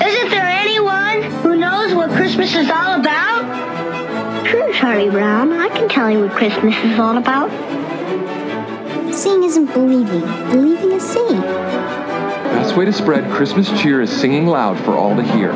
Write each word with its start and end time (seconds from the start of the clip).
Isn't 0.00 0.28
there 0.28 0.44
anyone 0.44 1.22
who 1.40 1.56
knows 1.56 1.94
what 1.94 2.10
Christmas 2.10 2.54
is 2.54 2.68
all 2.68 3.00
about? 3.00 4.46
Sure, 4.46 4.72
Charlie 4.74 5.08
Brown. 5.08 5.52
I 5.52 5.68
can 5.70 5.88
tell 5.88 6.10
you 6.10 6.20
what 6.20 6.32
Christmas 6.32 6.76
is 6.84 6.98
all 6.98 7.16
about. 7.16 7.50
Seeing 9.14 9.42
isn't 9.42 9.72
believing. 9.72 10.20
Believing 10.50 10.92
is 10.92 11.02
seeing. 11.02 11.40
Best 11.40 12.76
way 12.76 12.84
to 12.84 12.92
spread 12.92 13.30
Christmas 13.32 13.68
cheer 13.80 14.02
is 14.02 14.10
singing 14.10 14.46
loud 14.46 14.78
for 14.84 14.92
all 14.92 15.16
to 15.16 15.22
hear. 15.22 15.52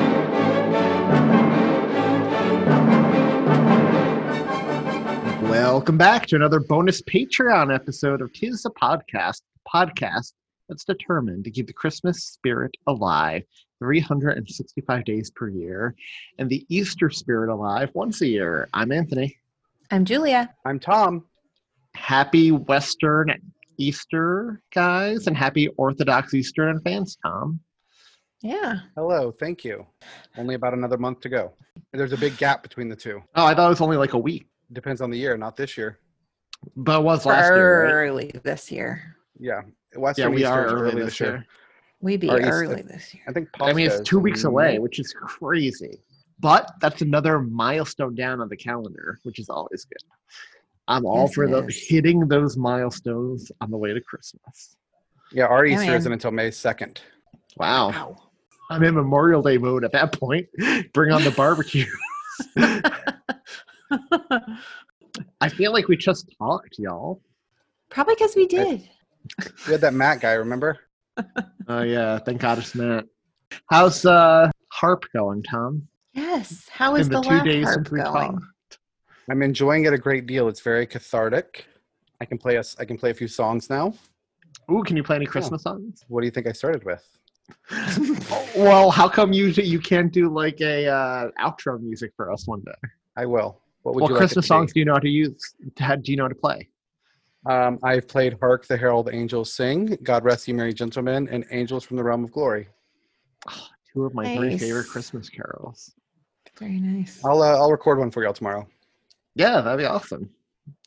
Welcome 5.50 5.98
back 5.98 6.26
to 6.28 6.36
another 6.36 6.60
bonus 6.60 7.02
Patreon 7.02 7.74
episode 7.74 8.22
of 8.22 8.32
Tis 8.32 8.62
the 8.62 8.70
Podcast, 8.70 9.42
podcast 9.68 10.32
that's 10.68 10.84
determined 10.84 11.44
to 11.44 11.50
keep 11.50 11.66
the 11.66 11.74
Christmas 11.74 12.24
spirit 12.24 12.74
alive 12.86 13.42
365 13.80 15.04
days 15.04 15.30
per 15.30 15.48
year 15.48 15.94
and 16.38 16.48
the 16.48 16.64
Easter 16.68 17.10
spirit 17.10 17.50
alive 17.52 17.90
once 17.94 18.20
a 18.20 18.26
year. 18.28 18.68
I'm 18.74 18.92
Anthony. 18.92 19.36
I'm 19.90 20.04
Julia. 20.04 20.54
I'm 20.66 20.78
Tom. 20.78 21.24
Happy 21.96 22.52
Western 22.52 23.34
Easter, 23.78 24.60
guys, 24.72 25.26
and 25.26 25.36
happy 25.36 25.68
Orthodox 25.78 26.34
Easter 26.34 26.68
and 26.68 26.82
fans, 26.84 27.16
Tom. 27.24 27.58
Yeah. 28.42 28.80
Hello, 28.94 29.32
thank 29.32 29.64
you. 29.64 29.86
Only 30.36 30.54
about 30.54 30.74
another 30.74 30.98
month 30.98 31.20
to 31.20 31.28
go. 31.30 31.52
There's 31.92 32.12
a 32.12 32.16
big 32.18 32.36
gap 32.36 32.62
between 32.62 32.88
the 32.88 32.96
two. 32.96 33.22
Oh, 33.34 33.46
I 33.46 33.54
thought 33.54 33.66
it 33.66 33.70
was 33.70 33.80
only 33.80 33.96
like 33.96 34.12
a 34.12 34.18
week, 34.18 34.46
Depends 34.72 35.00
on 35.00 35.10
the 35.10 35.18
year, 35.18 35.36
not 35.36 35.56
this 35.56 35.76
year. 35.76 35.98
but 36.76 37.00
it 37.00 37.02
was 37.02 37.24
last 37.26 37.52
year, 37.52 37.84
right? 37.86 37.92
early 37.92 38.30
this 38.44 38.70
year. 38.70 39.16
Yeah. 39.38 39.62
Yeah, 39.92 39.98
Western 39.98 40.32
we 40.32 40.42
Easter 40.42 40.52
are 40.52 40.66
is 40.66 40.72
early 40.72 41.02
this 41.02 41.18
year. 41.18 41.44
We 42.00 42.16
be 42.16 42.30
Or 42.30 42.38
Easter. 42.40 42.50
early 42.50 42.82
this 42.82 43.14
year. 43.14 43.22
I 43.28 43.32
think 43.32 43.48
I 43.60 43.72
mean, 43.72 43.86
Pascha 43.86 43.86
it's 43.86 43.94
is 43.96 44.08
two 44.08 44.18
weeks 44.18 44.44
away, 44.44 44.78
which 44.78 44.98
is 44.98 45.12
crazy. 45.12 46.00
But 46.38 46.70
that's 46.80 47.02
another 47.02 47.40
milestone 47.40 48.14
down 48.14 48.40
on 48.40 48.48
the 48.48 48.56
calendar, 48.56 49.18
which 49.24 49.38
is 49.38 49.50
always 49.50 49.84
good. 49.84 49.98
I'm 50.88 51.04
all 51.04 51.26
Yes, 51.26 51.34
for 51.34 51.46
the 51.46 51.70
hitting 51.70 52.26
those 52.26 52.56
milestones 52.56 53.52
on 53.60 53.70
the 53.70 53.76
way 53.76 53.92
to 53.92 54.00
Christmas. 54.00 54.76
Yeah, 55.32 55.44
our 55.44 55.60
oh, 55.60 55.62
Yeah, 55.62 55.74
Easter 55.74 55.86
man. 55.86 55.96
isn't 55.96 56.12
until 56.12 56.30
May 56.30 56.48
2nd. 56.48 56.98
Wow. 57.56 57.90
Wow. 57.90 58.16
I'm 58.70 58.82
in 58.84 58.94
Memorial 58.94 59.42
Day 59.42 59.58
mode 59.58 59.84
at 59.84 59.92
that 59.92 60.12
point. 60.18 60.46
Bring 60.94 61.12
on 61.12 61.22
the 61.24 61.32
barbecue. 61.32 61.86
I 65.40 65.48
feel 65.48 65.72
like 65.72 65.88
we 65.88 65.96
just 65.96 66.30
talked, 66.38 66.78
y'all. 66.78 67.20
Probably 67.90 68.14
because 68.14 68.36
we 68.36 68.46
did. 68.46 68.88
We 69.66 69.72
had 69.72 69.80
that 69.80 69.94
Matt 69.94 70.20
guy, 70.20 70.32
remember? 70.32 70.78
Oh 71.68 71.82
yeah, 71.82 72.18
thank 72.18 72.40
God 72.40 72.58
it's 72.58 72.74
Matt. 72.74 73.04
How's 73.68 74.04
uh 74.04 74.50
harp 74.72 75.04
going, 75.14 75.42
Tom? 75.42 75.86
Yes. 76.14 76.66
How 76.70 76.96
is 76.96 77.06
in 77.06 77.12
the, 77.12 77.20
the 77.20 77.22
two 77.28 77.34
lap 77.34 77.44
days 77.44 77.64
harp 77.64 77.74
since 77.76 77.90
we 77.90 77.98
going? 78.00 78.12
talked. 78.12 78.78
I'm 79.30 79.42
enjoying 79.42 79.84
it 79.84 79.92
a 79.92 79.98
great 79.98 80.26
deal. 80.26 80.48
It's 80.48 80.60
very 80.60 80.86
cathartic. 80.86 81.66
I 82.20 82.24
can 82.24 82.38
play 82.38 82.56
a, 82.56 82.60
s- 82.60 82.76
I 82.78 82.84
can 82.84 82.98
play 82.98 83.10
a 83.10 83.14
few 83.14 83.28
songs 83.28 83.70
now. 83.70 83.94
Ooh, 84.70 84.82
can 84.82 84.96
you 84.96 85.02
play 85.02 85.16
any 85.16 85.26
Christmas 85.26 85.62
songs? 85.62 86.04
What 86.08 86.20
do 86.20 86.26
you 86.26 86.30
think 86.30 86.46
I 86.46 86.52
started 86.52 86.84
with? 86.84 87.06
well, 88.56 88.90
how 88.90 89.08
come 89.08 89.32
you 89.32 89.46
you 89.46 89.78
can't 89.80 90.12
do 90.12 90.28
like 90.28 90.60
a 90.60 90.86
uh, 90.88 91.30
outro 91.40 91.80
music 91.80 92.12
for 92.16 92.32
us 92.32 92.46
one 92.46 92.60
day? 92.60 92.88
I 93.16 93.26
will. 93.26 93.60
What 93.82 93.94
would 93.94 94.02
What 94.02 94.10
you 94.10 94.14
like 94.14 94.24
it 94.24 94.26
Christmas 94.28 94.46
to 94.46 94.48
be? 94.48 94.56
songs 94.56 94.72
do 94.72 94.80
you 94.80 94.86
know 94.86 94.92
how 94.94 94.98
to 95.00 95.08
use? 95.08 95.54
How, 95.78 95.96
do 95.96 96.10
you 96.10 96.16
know 96.16 96.24
how 96.24 96.28
to 96.28 96.34
play? 96.34 96.68
Um, 97.48 97.78
I've 97.82 98.06
played 98.06 98.36
Hark 98.40 98.66
the 98.66 98.76
Herald 98.76 99.08
Angels 99.12 99.52
Sing, 99.52 99.96
God 100.02 100.24
Rest 100.24 100.46
Ye 100.46 100.54
Merry 100.54 100.74
Gentlemen, 100.74 101.28
and 101.30 101.44
Angels 101.50 101.84
from 101.84 101.96
the 101.96 102.04
Realm 102.04 102.24
of 102.24 102.32
Glory. 102.32 102.68
Two 103.92 104.04
of 104.04 104.14
my 104.14 104.36
three 104.36 104.58
favorite 104.58 104.86
Christmas 104.86 105.28
carols. 105.28 105.92
Very 106.58 106.78
nice. 106.78 107.20
I'll 107.24 107.42
uh, 107.42 107.56
I'll 107.56 107.70
record 107.70 107.98
one 107.98 108.10
for 108.10 108.22
y'all 108.22 108.34
tomorrow. 108.34 108.66
Yeah, 109.34 109.60
that'd 109.62 109.78
be 109.78 109.86
awesome. 109.86 110.28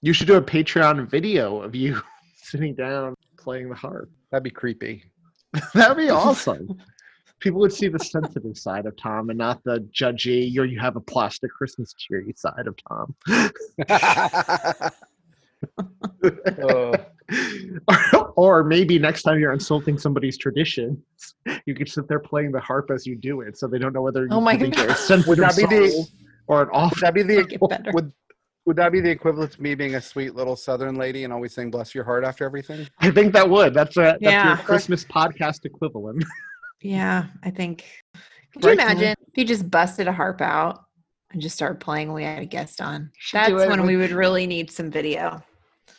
You 0.01 0.13
should 0.13 0.27
do 0.27 0.35
a 0.35 0.41
Patreon 0.41 1.07
video 1.09 1.61
of 1.61 1.73
you 1.75 2.01
sitting 2.35 2.75
down 2.75 3.15
playing 3.37 3.69
the 3.69 3.75
harp. 3.75 4.09
That'd 4.31 4.43
be 4.43 4.51
creepy. 4.51 5.03
That'd 5.73 5.97
be 5.97 6.09
awesome. 6.09 6.67
People 7.39 7.59
would 7.59 7.73
see 7.73 7.87
the 7.87 7.99
sensitive 7.99 8.57
side 8.57 8.85
of 8.85 8.95
Tom 8.97 9.29
and 9.29 9.37
not 9.37 9.63
the 9.63 9.79
judgy, 9.93 10.57
or 10.57 10.65
you 10.65 10.79
have 10.79 10.95
a 10.95 11.01
plastic 11.01 11.51
Christmas 11.51 11.93
tree 11.93 12.33
side 12.35 12.65
of 12.65 12.75
Tom. 12.87 13.13
Oh. 16.61 16.93
or, 17.87 18.27
or 18.35 18.63
maybe 18.63 18.99
next 18.99 19.23
time 19.23 19.39
you're 19.39 19.53
insulting 19.53 19.97
somebody's 19.97 20.37
traditions, 20.37 20.97
you 21.65 21.73
could 21.73 21.89
sit 21.89 22.07
there 22.07 22.19
playing 22.19 22.51
the 22.51 22.59
harp 22.59 22.91
as 22.91 23.05
you 23.05 23.15
do 23.15 23.41
it, 23.41 23.57
so 23.57 23.67
they 23.67 23.77
don't 23.79 23.93
know 23.93 24.01
whether 24.01 24.23
you 24.23 24.29
Oh 24.31 24.41
my 24.41 24.57
think 24.57 24.75
they're 24.75 24.85
a 24.85 25.07
God. 25.07 25.25
Would 25.27 25.39
that 25.39 25.55
be 25.55 25.65
the- 25.65 26.07
or 26.47 26.63
an 26.63 26.69
off. 26.73 26.91
Would 26.95 27.01
that 27.01 27.13
be 27.13 27.23
the 27.23 27.37
Make 27.37 27.93
would 27.93 28.11
would 28.65 28.75
that 28.77 28.91
be 28.91 29.01
the 29.01 29.09
equivalent 29.09 29.51
to 29.53 29.61
me 29.61 29.75
being 29.75 29.95
a 29.95 30.01
sweet 30.01 30.35
little 30.35 30.55
Southern 30.55 30.95
lady 30.95 31.23
and 31.23 31.31
always 31.33 31.53
saying 31.53 31.71
"Bless 31.71 31.93
your 31.95 32.03
heart" 32.03 32.23
after 32.25 32.45
everything? 32.45 32.87
I 32.99 33.11
think 33.11 33.33
that 33.33 33.49
would. 33.49 33.73
That's 33.73 33.95
a 33.97 34.01
that's 34.01 34.21
Yeah. 34.21 34.47
your 34.49 34.57
Christmas 34.57 35.03
podcast 35.05 35.65
equivalent. 35.65 36.23
Yeah, 36.85 37.27
I 37.41 37.49
think. 37.49 37.85
Could 38.51 38.65
Right, 38.65 38.77
you 38.77 38.83
imagine 38.83 39.15
if 39.21 39.37
you 39.37 39.45
just 39.45 39.71
busted 39.71 40.05
a 40.09 40.11
harp 40.11 40.41
out 40.41 40.83
and 41.31 41.41
just 41.41 41.55
started 41.55 41.79
playing 41.79 42.09
when 42.09 42.15
we 42.17 42.23
had 42.25 42.41
a 42.41 42.45
guest 42.45 42.81
on? 42.81 43.09
Should 43.17 43.37
That's 43.37 43.53
when 43.69 43.85
we 43.85 43.95
would 43.95 44.11
really 44.11 44.45
need 44.45 44.69
some 44.69 44.91
video. 44.91 45.41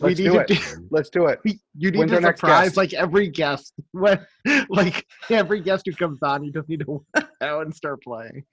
We 0.00 0.08
Let's 0.08 0.18
need 0.18 0.24
do 0.26 0.32
to 0.32 0.38
it. 0.40 0.46
do- 0.48 0.86
Let's 0.90 1.10
do 1.10 1.26
it. 1.26 1.38
You 1.44 1.90
need 1.90 1.98
When's 1.98 2.10
to 2.12 2.20
surprise 2.22 2.64
guest? 2.70 2.76
like 2.76 2.92
every 2.94 3.28
guest. 3.28 3.72
When 3.92 4.18
like 4.68 5.06
every 5.30 5.60
guest 5.60 5.84
who 5.86 5.92
comes 5.92 6.18
on, 6.22 6.42
you 6.44 6.52
just 6.52 6.68
need 6.68 6.80
to 6.80 6.86
walk 6.90 7.04
out 7.40 7.64
and 7.64 7.74
start 7.74 8.02
playing. 8.02 8.44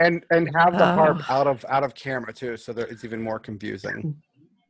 And 0.00 0.22
and 0.30 0.48
have 0.56 0.78
the 0.78 0.84
Oh. 0.92 0.94
harp 0.94 1.28
out 1.30 1.46
of 1.48 1.64
out 1.68 1.82
of 1.82 1.92
camera 1.94 2.32
too, 2.32 2.56
so 2.56 2.72
that 2.72 2.88
it's 2.88 3.04
even 3.04 3.20
more 3.20 3.40
confusing. 3.40 4.14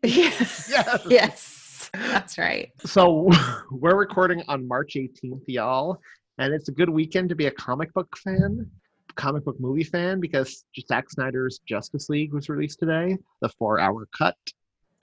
yes. 0.02 0.68
Yes. 0.70 1.02
Yes. 1.08 1.90
That's 1.92 2.38
right. 2.38 2.70
So 2.86 3.28
we're 3.70 3.96
recording 3.96 4.42
on 4.48 4.66
March 4.66 4.94
18th, 4.96 5.42
y'all, 5.46 6.00
and 6.38 6.54
it's 6.54 6.68
a 6.70 6.72
good 6.72 6.88
weekend 6.88 7.28
to 7.28 7.34
be 7.34 7.46
a 7.46 7.50
comic 7.50 7.92
book 7.92 8.08
fan, 8.24 8.70
comic 9.18 9.44
book 9.44 9.56
movie 9.60 9.84
fan, 9.84 10.20
because 10.20 10.64
Zack 10.86 11.10
Snyder's 11.10 11.60
Justice 11.66 12.08
League 12.08 12.32
was 12.32 12.48
released 12.48 12.78
today, 12.78 13.18
the 13.42 13.48
four-hour 13.50 14.08
cut, 14.16 14.36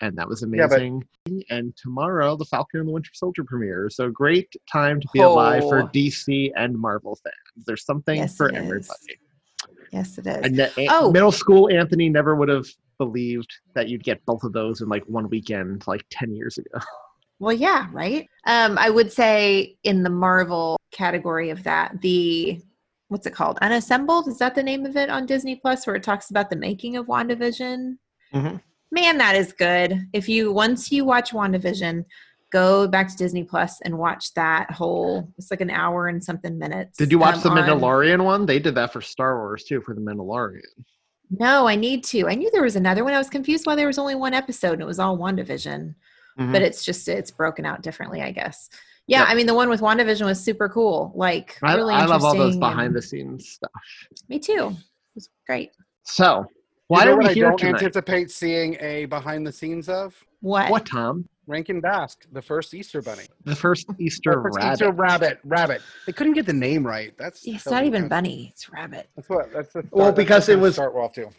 and 0.01 0.17
that 0.17 0.27
was 0.27 0.41
Yeah, 0.41 0.65
but- 0.67 0.79
amazing. 0.79 1.03
and 1.49 1.75
tomorrow, 1.75 2.35
the 2.35 2.45
Falcon 2.45 2.79
and 2.79 2.89
the 2.89 2.93
Winter 2.93 3.11
Soldier 3.13 3.43
premiere. 3.43 3.89
So 3.89 4.09
great 4.09 4.51
time 4.71 4.99
to 5.01 5.07
be 5.13 5.19
alive 5.19 5.63
for 5.63 5.83
Oh. 5.83 5.87
DC 5.93 6.51
and 6.55 6.75
Marvel 6.77 7.17
fans. 7.23 7.65
There's 7.67 7.85
something 7.85 8.17
Yes, 8.17 8.35
for 8.35 8.51
everybody. 8.53 8.89
Yes, 9.91 10.17
it 10.17 10.25
is. 10.27 10.37
And 10.45 10.57
the- 10.57 10.71
Oh. 10.89 11.11
middle 11.11 11.31
school 11.31 11.69
Anthony 11.69 12.09
never 12.09 12.35
would 12.35 12.49
have 12.49 12.67
believed 12.97 13.51
that 13.73 13.89
you'd 13.89 14.03
get 14.03 14.25
both 14.25 14.43
of 14.43 14.53
those 14.53 14.81
in 14.81 14.87
like 14.89 15.03
one 15.07 15.29
weekend, 15.29 15.85
like 15.87 16.03
10 16.09 16.33
years 16.33 16.57
ago. 16.57 16.69
Well, 17.37 17.51
yeah, 17.51 17.87
right. 17.91 18.29
Um, 18.47 18.77
I 18.77 18.89
would 18.89 19.11
say 19.11 19.77
in 19.83 20.03
the 20.03 20.09
Marvel 20.09 20.79
category 20.93 21.49
of 21.49 21.63
that, 21.63 21.99
the 22.01 22.61
what's 23.15 23.25
it 23.25 23.33
called? 23.33 23.57
Unassembled 23.61 24.27
is 24.27 24.37
that 24.39 24.55
the 24.55 24.61
name 24.61 24.85
of 24.85 24.97
it 24.97 25.09
on 25.09 25.25
Disney 25.25 25.55
Plus, 25.55 25.87
where 25.87 25.95
it 25.95 26.03
talks 26.03 26.31
about 26.31 26.49
the 26.49 26.55
making 26.57 26.97
of 26.97 27.05
WandaVision. 27.07 27.97
Mhm. 28.33 28.61
Man, 28.91 29.17
that 29.19 29.37
is 29.37 29.53
good. 29.53 30.05
If 30.11 30.27
you 30.27 30.51
once 30.51 30.91
you 30.91 31.05
watch 31.05 31.31
WandaVision, 31.31 32.03
go 32.51 32.89
back 32.89 33.07
to 33.09 33.15
Disney 33.15 33.45
Plus 33.45 33.79
and 33.83 33.97
watch 33.97 34.33
that 34.33 34.69
whole. 34.69 35.29
It's 35.37 35.49
like 35.49 35.61
an 35.61 35.69
hour 35.69 36.09
and 36.09 36.21
something 36.21 36.59
minutes. 36.59 36.97
Did 36.97 37.09
you 37.09 37.19
watch 37.19 37.35
um, 37.37 37.41
the 37.43 37.49
on- 37.51 37.57
Mandalorian 37.57 38.21
one? 38.25 38.45
They 38.45 38.59
did 38.59 38.75
that 38.75 38.91
for 38.91 38.99
Star 38.99 39.37
Wars 39.39 39.63
too, 39.63 39.79
for 39.79 39.95
the 39.95 40.01
Mandalorian. 40.01 40.59
No, 41.31 41.67
I 41.69 41.77
need 41.77 42.03
to. 42.05 42.27
I 42.27 42.35
knew 42.35 42.51
there 42.51 42.63
was 42.63 42.75
another 42.75 43.05
one. 43.05 43.13
I 43.13 43.17
was 43.17 43.29
confused 43.29 43.65
why 43.65 43.75
there 43.75 43.87
was 43.87 43.97
only 43.97 44.15
one 44.15 44.33
episode 44.33 44.73
and 44.73 44.81
it 44.81 44.85
was 44.87 44.99
all 44.99 45.17
WandaVision. 45.17 45.95
Mhm. 46.37 46.51
but 46.51 46.61
it's 46.61 46.83
just 46.83 47.07
it's 47.07 47.31
broken 47.31 47.65
out 47.65 47.81
differently, 47.81 48.21
I 48.21 48.31
guess. 48.31 48.69
Yeah, 49.07 49.19
Yep. 49.19 49.27
I 49.29 49.35
mean 49.35 49.45
the 49.45 49.53
one 49.53 49.69
with 49.69 49.81
WandaVision 49.81 50.25
was 50.25 50.43
super 50.43 50.67
cool. 50.69 51.11
Like 51.15 51.57
I, 51.61 51.75
really 51.75 51.93
I 51.93 52.05
love 52.05 52.23
all 52.23 52.35
those 52.35 52.57
behind 52.57 52.95
the 52.95 53.01
scenes 53.01 53.47
stuff. 53.49 53.69
Me 54.29 54.39
too. 54.39 54.69
It 54.69 55.15
was 55.15 55.29
great. 55.45 55.71
So, 56.03 56.45
why 56.87 56.99
you 57.01 57.05
know 57.05 57.11
are 57.11 57.15
what 57.17 57.23
we 57.25 57.29
I 57.29 57.33
here 57.33 57.49
don't 57.49 57.57
tonight? 57.59 57.81
anticipate 57.83 58.31
seeing 58.31 58.77
a 58.79 59.05
behind 59.05 59.45
the 59.45 59.51
scenes 59.51 59.89
of? 59.89 60.15
What? 60.41 60.69
What, 60.71 60.85
Tom? 60.85 61.27
Rankin 61.47 61.79
Bass, 61.79 62.17
the 62.31 62.41
first 62.41 62.73
Easter 62.73 63.01
bunny. 63.03 63.23
The 63.43 63.55
first 63.55 63.87
Easter 63.99 64.31
The 64.35 64.41
first 64.41 64.57
rabbit. 64.57 64.73
Easter 64.73 64.91
rabbit. 64.91 65.39
Rabbit. 65.43 65.81
They 66.07 66.11
couldn't 66.11 66.33
get 66.33 66.47
the 66.47 66.53
name 66.53 66.85
right. 66.85 67.15
That's 67.19 67.45
It's 67.47 67.63
so 67.65 67.71
not 67.71 67.83
even 67.85 68.03
weird. 68.03 68.09
bunny. 68.09 68.49
It's 68.53 68.67
rabbit. 68.71 69.09
That's 69.15 69.29
what. 69.29 69.53
That's 69.53 69.71
the. 69.73 69.83
Well, 69.91 70.07
that's 70.07 70.17
because 70.17 70.45
the 70.47 70.53
it 70.53 70.59
was- 70.59 70.73
start 70.75 70.93
we're 70.95 71.03
off 71.03 71.13
to. 71.13 71.29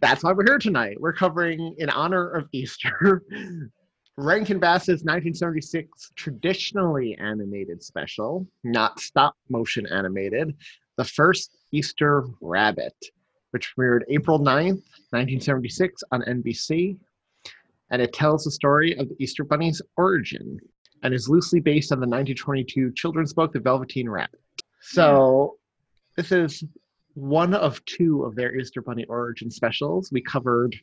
That's 0.00 0.22
why 0.22 0.32
we're 0.32 0.44
here 0.44 0.58
tonight. 0.58 0.98
We're 1.00 1.14
covering, 1.14 1.74
in 1.78 1.88
honor 1.88 2.28
of 2.30 2.46
Easter, 2.52 3.22
Rankin 4.16 4.60
Bass's 4.60 5.02
1976 5.02 6.12
traditionally 6.14 7.16
animated 7.18 7.82
special, 7.82 8.46
not 8.62 9.00
stop 9.00 9.34
motion 9.48 9.86
animated, 9.86 10.54
The 10.96 11.04
First 11.04 11.56
Easter 11.72 12.24
Rabbit, 12.40 12.94
which 13.50 13.74
premiered 13.76 14.02
April 14.08 14.38
9th, 14.38 14.82
1976 15.10 16.02
on 16.12 16.22
NBC. 16.22 16.96
And 17.90 18.00
it 18.00 18.12
tells 18.12 18.44
the 18.44 18.52
story 18.52 18.96
of 18.96 19.08
the 19.08 19.16
Easter 19.18 19.44
Bunny's 19.44 19.82
origin 19.96 20.60
and 21.02 21.12
is 21.12 21.28
loosely 21.28 21.60
based 21.60 21.90
on 21.92 21.98
the 21.98 22.06
1922 22.06 22.92
children's 22.92 23.34
book, 23.34 23.52
The 23.52 23.60
Velveteen 23.60 24.08
Rabbit. 24.08 24.40
So, 24.80 25.56
this 26.16 26.30
is 26.30 26.64
one 27.14 27.54
of 27.54 27.84
two 27.84 28.24
of 28.24 28.36
their 28.36 28.54
Easter 28.54 28.80
Bunny 28.80 29.04
origin 29.06 29.50
specials. 29.50 30.10
We 30.12 30.22
covered 30.22 30.76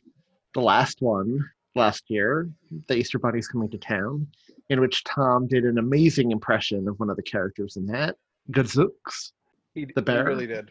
the 0.54 0.60
last 0.60 1.00
one 1.00 1.40
last 1.74 2.04
year, 2.08 2.50
The 2.88 2.96
Easter 2.96 3.18
Bunny's 3.18 3.48
Coming 3.48 3.70
to 3.70 3.78
Town, 3.78 4.26
in 4.70 4.80
which 4.80 5.04
Tom 5.04 5.46
did 5.46 5.64
an 5.64 5.78
amazing 5.78 6.30
impression 6.30 6.88
of 6.88 6.98
one 6.98 7.10
of 7.10 7.16
the 7.16 7.22
characters 7.22 7.76
in 7.76 7.86
that, 7.86 8.16
Gadzooks. 8.50 9.32
He, 9.74 9.86
The 9.94 10.02
bear? 10.02 10.22
he 10.24 10.28
really 10.28 10.46
did. 10.46 10.70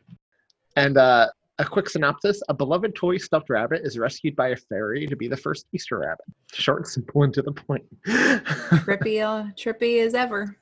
And 0.75 0.97
uh, 0.97 1.27
a 1.59 1.65
quick 1.65 1.89
synopsis 1.89 2.41
a 2.49 2.53
beloved 2.53 2.95
toy 2.95 3.17
stuffed 3.17 3.49
rabbit 3.49 3.81
is 3.83 3.97
rescued 3.97 4.35
by 4.35 4.49
a 4.49 4.55
fairy 4.55 5.05
to 5.07 5.15
be 5.15 5.27
the 5.27 5.37
first 5.37 5.67
Easter 5.73 5.99
rabbit. 5.99 6.25
Short 6.53 6.79
and 6.79 6.87
simple 6.87 7.23
and 7.23 7.33
to 7.33 7.41
the 7.41 7.51
point. 7.51 7.83
Trippy, 8.07 9.21
uh, 9.21 9.51
trippy 9.53 10.05
as 10.05 10.13
ever. 10.13 10.57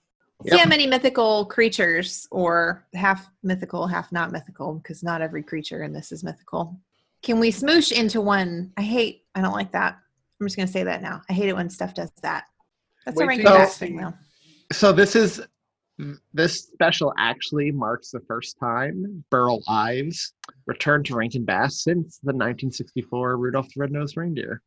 Yep. 0.46 0.54
See 0.54 0.58
how 0.60 0.70
many 0.70 0.88
mythical 0.88 1.46
creatures, 1.46 2.26
or 2.32 2.86
half 2.94 3.30
mythical, 3.44 3.88
half 3.88 4.10
not 4.14 4.32
mythical, 4.32 4.76
because 4.76 5.04
not 5.04 5.22
every 5.22 5.44
creature 5.44 5.84
in 5.84 5.92
this 5.92 6.14
is 6.14 6.24
mythical. 6.24 6.80
Can 7.22 7.42
we 7.42 7.52
smoosh 7.52 7.92
into 7.92 8.22
one? 8.22 8.72
I 8.78 8.82
hate. 8.82 9.26
I 9.36 9.42
don't 9.42 9.52
like 9.52 9.74
that. 9.74 10.00
I'm 10.40 10.48
just 10.48 10.56
gonna 10.56 10.68
say 10.68 10.84
that 10.84 11.02
now. 11.02 11.22
I 11.30 11.34
hate 11.34 11.50
it 11.50 11.56
when 11.56 11.70
stuff 11.70 11.94
does 11.94 12.12
that. 12.22 12.46
That's 13.06 13.18
Wait 13.18 13.26
a 13.26 13.28
ranking 13.28 13.48
you 13.48 13.54
back 13.54 13.70
thing, 13.70 13.98
though. 13.98 14.14
so 14.72 14.92
this 14.92 15.16
is 15.16 15.42
this 16.34 16.64
special 16.64 17.14
actually 17.18 17.72
marks 17.72 18.12
the 18.12 18.22
first 18.22 18.58
time 18.58 19.24
Burl 19.30 19.62
Ives 19.68 20.34
returned 20.66 21.06
to 21.08 21.16
Rankin 21.16 21.44
Bass 21.44 21.84
since 21.84 22.20
the 22.20 22.28
1964 22.28 23.38
Rudolph 23.38 23.68
the 23.74 23.82
Red-Nosed 23.82 24.16
Reindeer, 24.16 24.62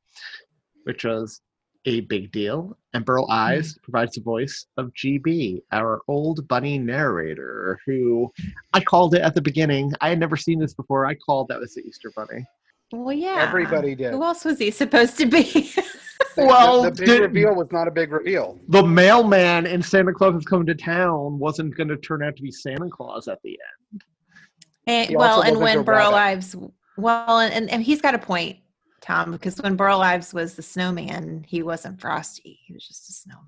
which 0.84 1.04
was 1.04 1.40
a 1.86 2.00
big 2.00 2.30
deal. 2.32 2.76
And 2.92 3.04
Burl 3.04 3.26
hmm. 3.26 3.32
Ives 3.32 3.78
provides 3.82 4.14
the 4.14 4.20
voice 4.20 4.66
of 4.76 4.92
GB, 4.92 5.62
our 5.72 6.02
old 6.08 6.46
bunny 6.48 6.78
narrator, 6.78 7.78
who 7.86 8.30
I 8.72 8.80
called 8.80 9.14
it 9.14 9.22
at 9.22 9.34
the 9.34 9.42
beginning. 9.42 9.92
I 10.00 10.10
had 10.10 10.20
never 10.20 10.36
seen 10.36 10.58
this 10.58 10.74
before. 10.74 11.06
I 11.06 11.14
called 11.14 11.48
that 11.48 11.60
was 11.60 11.74
the 11.74 11.82
Easter 11.82 12.12
Bunny. 12.14 12.44
Well, 12.92 13.16
yeah. 13.16 13.46
Everybody 13.48 13.94
did. 13.94 14.12
Who 14.12 14.22
else 14.22 14.44
was 14.44 14.58
he 14.58 14.70
supposed 14.70 15.16
to 15.18 15.26
be? 15.26 15.72
Well, 16.36 16.82
the, 16.84 16.90
the 16.90 16.96
big 16.96 17.06
did- 17.06 17.20
reveal 17.22 17.54
was 17.54 17.72
not 17.72 17.88
a 17.88 17.90
big 17.90 18.12
reveal. 18.12 18.60
The 18.68 18.82
mailman 18.82 19.66
in 19.66 19.82
Santa 19.82 20.12
Claus 20.12 20.34
is 20.36 20.44
coming 20.44 20.66
to 20.66 20.74
town 20.74 21.38
wasn't 21.38 21.76
going 21.76 21.88
to 21.88 21.96
turn 21.96 22.22
out 22.22 22.36
to 22.36 22.42
be 22.42 22.50
Santa 22.50 22.88
Claus 22.90 23.28
at 23.28 23.38
the 23.42 23.58
end. 23.92 24.02
Eh, 24.86 25.06
and, 25.08 25.16
well, 25.16 25.42
and 25.42 25.58
when 25.58 25.78
a 25.78 25.82
Burl 25.82 26.12
rabbit. 26.12 26.16
Ives, 26.16 26.56
well, 26.96 27.38
and, 27.38 27.70
and 27.70 27.82
he's 27.82 28.00
got 28.00 28.14
a 28.14 28.18
point, 28.18 28.58
Tom, 29.00 29.32
because 29.32 29.56
when 29.58 29.76
Burl 29.76 30.00
Ives 30.00 30.34
was 30.34 30.54
the 30.54 30.62
snowman, 30.62 31.44
he 31.48 31.62
wasn't 31.62 32.00
Frosty. 32.00 32.58
He 32.66 32.74
was 32.74 32.86
just 32.86 33.08
a 33.08 33.12
snowman. 33.12 33.46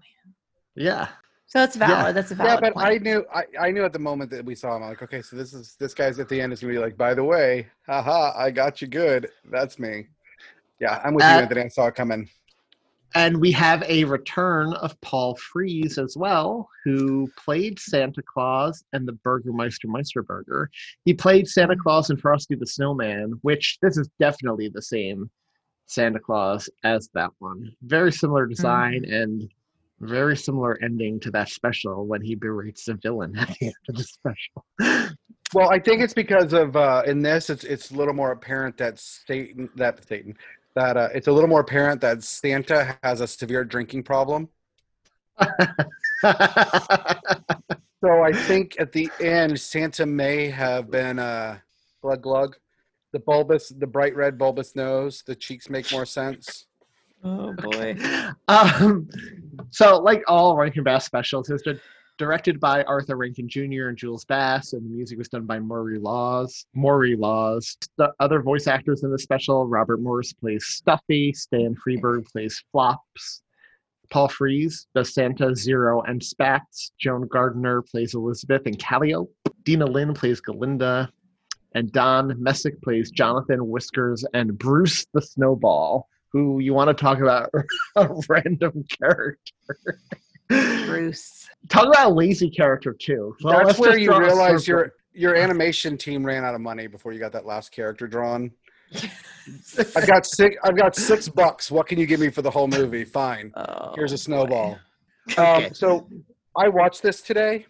Yeah. 0.76 1.08
So 1.54 1.62
it's 1.62 1.76
valid. 1.76 2.06
Yeah. 2.06 2.12
That's 2.12 2.32
a 2.32 2.34
valid. 2.34 2.48
Yeah, 2.48 2.60
valid 2.60 2.74
but 2.74 2.82
point. 2.82 2.86
I 2.86 2.98
knew 2.98 3.24
I, 3.32 3.66
I 3.66 3.70
knew 3.70 3.84
at 3.84 3.92
the 3.92 3.98
moment 4.00 4.30
that 4.32 4.44
we 4.44 4.56
saw 4.56 4.74
him. 4.76 4.82
I'm 4.82 4.88
like, 4.88 5.02
okay, 5.02 5.22
so 5.22 5.36
this 5.36 5.54
is 5.54 5.76
this 5.78 5.94
guy's 5.94 6.18
at 6.18 6.28
the 6.28 6.40
end 6.40 6.52
is 6.52 6.60
gonna 6.60 6.72
be 6.72 6.80
like, 6.80 6.96
by 6.96 7.14
the 7.14 7.22
way, 7.22 7.68
haha, 7.86 8.32
I 8.36 8.50
got 8.50 8.82
you 8.82 8.88
good. 8.88 9.30
That's 9.50 9.78
me. 9.78 10.08
Yeah, 10.80 11.00
I'm 11.04 11.14
with 11.14 11.24
Uh, 11.24 11.28
you, 11.28 11.32
Anthony. 11.42 11.60
I 11.62 11.68
saw 11.68 11.86
it 11.86 11.94
coming. 11.94 12.28
And 13.16 13.40
we 13.40 13.52
have 13.52 13.84
a 13.84 14.02
return 14.02 14.72
of 14.74 15.00
Paul 15.00 15.36
Frees 15.36 15.98
as 15.98 16.16
well, 16.16 16.68
who 16.84 17.30
played 17.38 17.78
Santa 17.78 18.22
Claus 18.22 18.82
and 18.92 19.06
the 19.06 19.12
Burgermeister 19.12 19.86
Meisterburger. 19.86 20.66
He 21.04 21.14
played 21.14 21.46
Santa 21.46 21.76
Claus 21.76 22.10
and 22.10 22.20
Frosty 22.20 22.56
the 22.56 22.66
Snowman, 22.66 23.38
which 23.42 23.78
this 23.80 23.96
is 23.96 24.08
definitely 24.18 24.68
the 24.68 24.82
same 24.82 25.30
Santa 25.86 26.18
Claus 26.18 26.68
as 26.82 27.08
that 27.14 27.30
one. 27.38 27.70
Very 27.82 28.10
similar 28.10 28.46
design 28.46 29.04
and 29.04 29.48
very 30.00 30.36
similar 30.36 30.78
ending 30.82 31.20
to 31.20 31.30
that 31.30 31.48
special 31.48 32.06
when 32.06 32.20
he 32.22 32.34
berates 32.34 32.84
the 32.84 32.94
villain 32.94 33.36
at 33.36 33.48
the 33.48 33.66
end 33.66 33.74
of 33.88 33.96
the 33.96 34.04
special. 34.04 34.64
Well, 35.52 35.70
I 35.70 35.78
think 35.78 36.00
it's 36.00 36.14
because 36.14 36.52
of 36.52 36.74
uh, 36.74 37.04
in 37.06 37.22
this, 37.22 37.48
it's 37.48 37.62
it's 37.62 37.92
a 37.92 37.94
little 37.94 38.14
more 38.14 38.32
apparent 38.32 38.76
that 38.78 38.98
Satan 38.98 39.70
that 39.76 40.04
Satan 40.04 40.36
that 40.74 40.96
uh, 40.96 41.10
it's 41.14 41.28
a 41.28 41.32
little 41.32 41.48
more 41.48 41.60
apparent 41.60 42.00
that 42.00 42.24
Santa 42.24 42.98
has 43.04 43.20
a 43.20 43.26
severe 43.28 43.62
drinking 43.62 44.02
problem. 44.02 44.48
So 48.04 48.22
I 48.22 48.32
think 48.34 48.76
at 48.78 48.92
the 48.92 49.10
end, 49.18 49.58
Santa 49.58 50.04
may 50.04 50.50
have 50.50 50.90
been 50.90 51.18
uh, 51.18 51.56
glug 52.02 52.20
glug, 52.20 52.56
the 53.14 53.18
bulbous, 53.18 53.70
the 53.70 53.86
bright 53.86 54.14
red 54.14 54.36
bulbous 54.36 54.76
nose. 54.76 55.22
The 55.26 55.34
cheeks 55.34 55.70
make 55.70 55.90
more 55.90 56.04
sense. 56.04 56.66
oh 57.24 57.54
boy. 57.54 57.96
um, 58.48 59.08
so, 59.70 59.98
like 59.98 60.22
all 60.28 60.56
Rankin 60.56 60.84
Bass 60.84 61.04
specials, 61.04 61.50
it's 61.50 61.62
di- 61.62 61.78
directed 62.18 62.60
by 62.60 62.84
Arthur 62.84 63.16
Rankin 63.16 63.48
Jr. 63.48 63.88
and 63.88 63.96
Jules 63.96 64.24
Bass, 64.24 64.72
and 64.72 64.84
the 64.84 64.90
music 64.90 65.18
was 65.18 65.28
done 65.28 65.46
by 65.46 65.58
Maury 65.58 65.98
Laws. 65.98 66.66
Maury 66.74 67.16
Laws. 67.16 67.76
The 67.96 68.12
other 68.20 68.40
voice 68.42 68.66
actors 68.66 69.02
in 69.02 69.10
the 69.10 69.18
special: 69.18 69.66
Robert 69.66 70.00
Morris 70.00 70.32
plays 70.32 70.66
Stuffy, 70.66 71.32
Stan 71.32 71.74
Freberg 71.74 72.26
plays 72.26 72.62
Flops, 72.72 73.42
Paul 74.10 74.28
Frees 74.28 74.86
does 74.94 75.12
Santa, 75.12 75.54
Zero, 75.56 76.02
and 76.02 76.22
Spats. 76.22 76.92
Joan 76.98 77.26
Gardner 77.26 77.82
plays 77.82 78.14
Elizabeth 78.14 78.62
and 78.66 78.78
Calliope. 78.78 79.32
Dina 79.64 79.86
Lynn 79.86 80.14
plays 80.14 80.40
Glinda. 80.40 81.10
And 81.74 81.90
Don 81.90 82.40
Messick 82.40 82.80
plays 82.82 83.10
Jonathan 83.10 83.68
Whiskers 83.68 84.24
and 84.32 84.56
Bruce 84.56 85.04
the 85.12 85.20
Snowball, 85.20 86.08
who 86.34 86.58
you 86.58 86.74
want 86.74 86.88
to 86.88 87.00
talk 87.00 87.20
about 87.20 87.48
a 87.96 88.08
random 88.28 88.84
character. 89.00 89.52
Bruce. 90.48 91.48
Talk 91.68 91.86
about 91.86 92.10
a 92.10 92.14
lazy 92.14 92.50
character 92.50 92.92
too. 92.92 93.34
Well, 93.42 93.64
That's 93.64 93.78
where 93.78 93.96
you 93.96 94.18
realize 94.18 94.68
your 94.68 94.92
your 95.14 95.36
animation 95.42 95.96
team 95.96 96.26
ran 96.26 96.44
out 96.44 96.54
of 96.56 96.60
money 96.60 96.88
before 96.88 97.12
you 97.12 97.20
got 97.20 97.32
that 97.32 97.46
last 97.46 97.70
character 97.70 98.08
drawn. 98.08 98.50
I've 99.96 100.06
got 100.08 100.26
six. 100.26 100.56
I've 100.64 100.76
got 100.76 100.96
six 100.96 101.28
bucks. 101.28 101.70
What 101.70 101.86
can 101.86 101.98
you 102.00 102.06
give 102.06 102.18
me 102.18 102.30
for 102.30 102.42
the 102.42 102.50
whole 102.50 102.68
movie? 102.68 103.04
Fine. 103.04 103.52
Oh, 103.54 103.92
Here's 103.94 104.12
a 104.12 104.18
snowball. 104.18 104.76
Okay. 105.30 105.66
Um, 105.66 105.72
so 105.72 106.08
I 106.56 106.68
watched 106.68 107.00
this 107.00 107.22
today. 107.22 107.64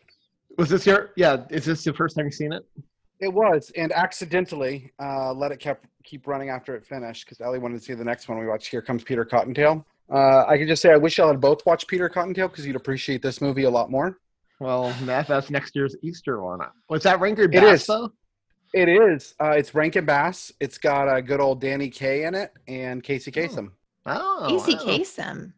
Was 0.57 0.71
this 0.71 0.87
your? 0.87 1.11
Yeah. 1.17 1.45
Is 1.50 1.67
this 1.67 1.85
the 1.85 1.93
first 1.93 2.17
time 2.17 2.25
you've 2.25 2.35
seen 2.35 2.53
it? 2.53 2.65
It 3.21 3.33
was, 3.33 3.71
and 3.76 3.92
accidentally 3.92 4.92
uh, 5.00 5.33
let 5.33 5.52
it 5.52 5.59
kept 5.61 5.87
keep 6.02 6.26
running 6.26 6.50
after 6.50 6.75
it 6.76 6.85
finished 6.85 7.25
because 7.25 7.40
Ellie 7.40 7.59
wanted 7.59 7.78
to 7.78 7.85
see 7.85 7.94
the 7.94 8.04
next 8.04 8.28
one 8.28 8.38
we 8.38 8.47
watched. 8.47 8.68
Here 8.68 8.83
comes 8.83 9.02
Peter 9.02 9.25
Cottontail. 9.25 9.87
Uh, 10.12 10.44
I 10.47 10.59
can 10.59 10.66
just 10.66 10.83
say 10.83 10.92
I 10.92 10.97
wish 10.97 11.16
y'all 11.18 11.28
had 11.28 11.40
both 11.40 11.64
watched 11.64 11.88
Peter 11.88 12.09
Cottontail 12.09 12.49
because 12.49 12.66
you'd 12.66 12.76
appreciate 12.76 13.23
this 13.23 13.40
movie 13.40 13.64
a 13.64 13.71
lot 13.71 13.90
more. 13.90 14.18
Well, 14.61 14.94
that, 15.02 15.26
that's 15.26 15.50
next 15.50 15.75
year's 15.75 15.97
Easter 16.02 16.42
one. 16.42 16.61
Was 16.88 17.02
that 17.04 17.21
Rankin 17.21 17.50
Bass 17.50 17.83
is. 17.83 17.87
though? 17.87 18.11
It 18.73 18.88
is. 18.88 19.35
Uh, 19.40 19.50
it's 19.50 19.75
Rankin 19.75 20.04
Bass. 20.04 20.52
It's 20.61 20.78
got 20.78 21.14
a 21.14 21.23
good 21.23 21.40
old 21.40 21.61
Danny 21.61 21.88
Kaye 21.88 22.25
in 22.25 22.35
it 22.35 22.52
and 22.66 23.02
Casey 23.02 23.30
Kasem. 23.30 23.71
Oh, 24.06 24.49
Easy 24.50 24.75
wow. 24.75 24.83
Kasem. 24.83 25.52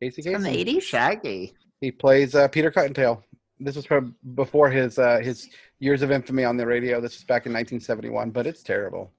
Casey 0.00 0.22
Kasem. 0.22 0.32
From 0.34 0.42
the 0.44 0.64
80s? 0.64 0.82
Shaggy. 0.82 1.54
He 1.80 1.90
plays 1.90 2.34
uh, 2.34 2.48
Peter 2.48 2.70
Cottontail. 2.70 3.22
This 3.60 3.76
was 3.76 3.86
from 3.86 4.16
before 4.34 4.70
his 4.70 4.98
uh, 4.98 5.20
his 5.22 5.48
years 5.78 6.02
of 6.02 6.10
infamy 6.10 6.44
on 6.44 6.56
the 6.56 6.66
radio. 6.66 7.00
This 7.00 7.14
was 7.14 7.24
back 7.24 7.46
in 7.46 7.52
1971, 7.52 8.30
but 8.30 8.46
it's 8.46 8.62
terrible. 8.62 9.12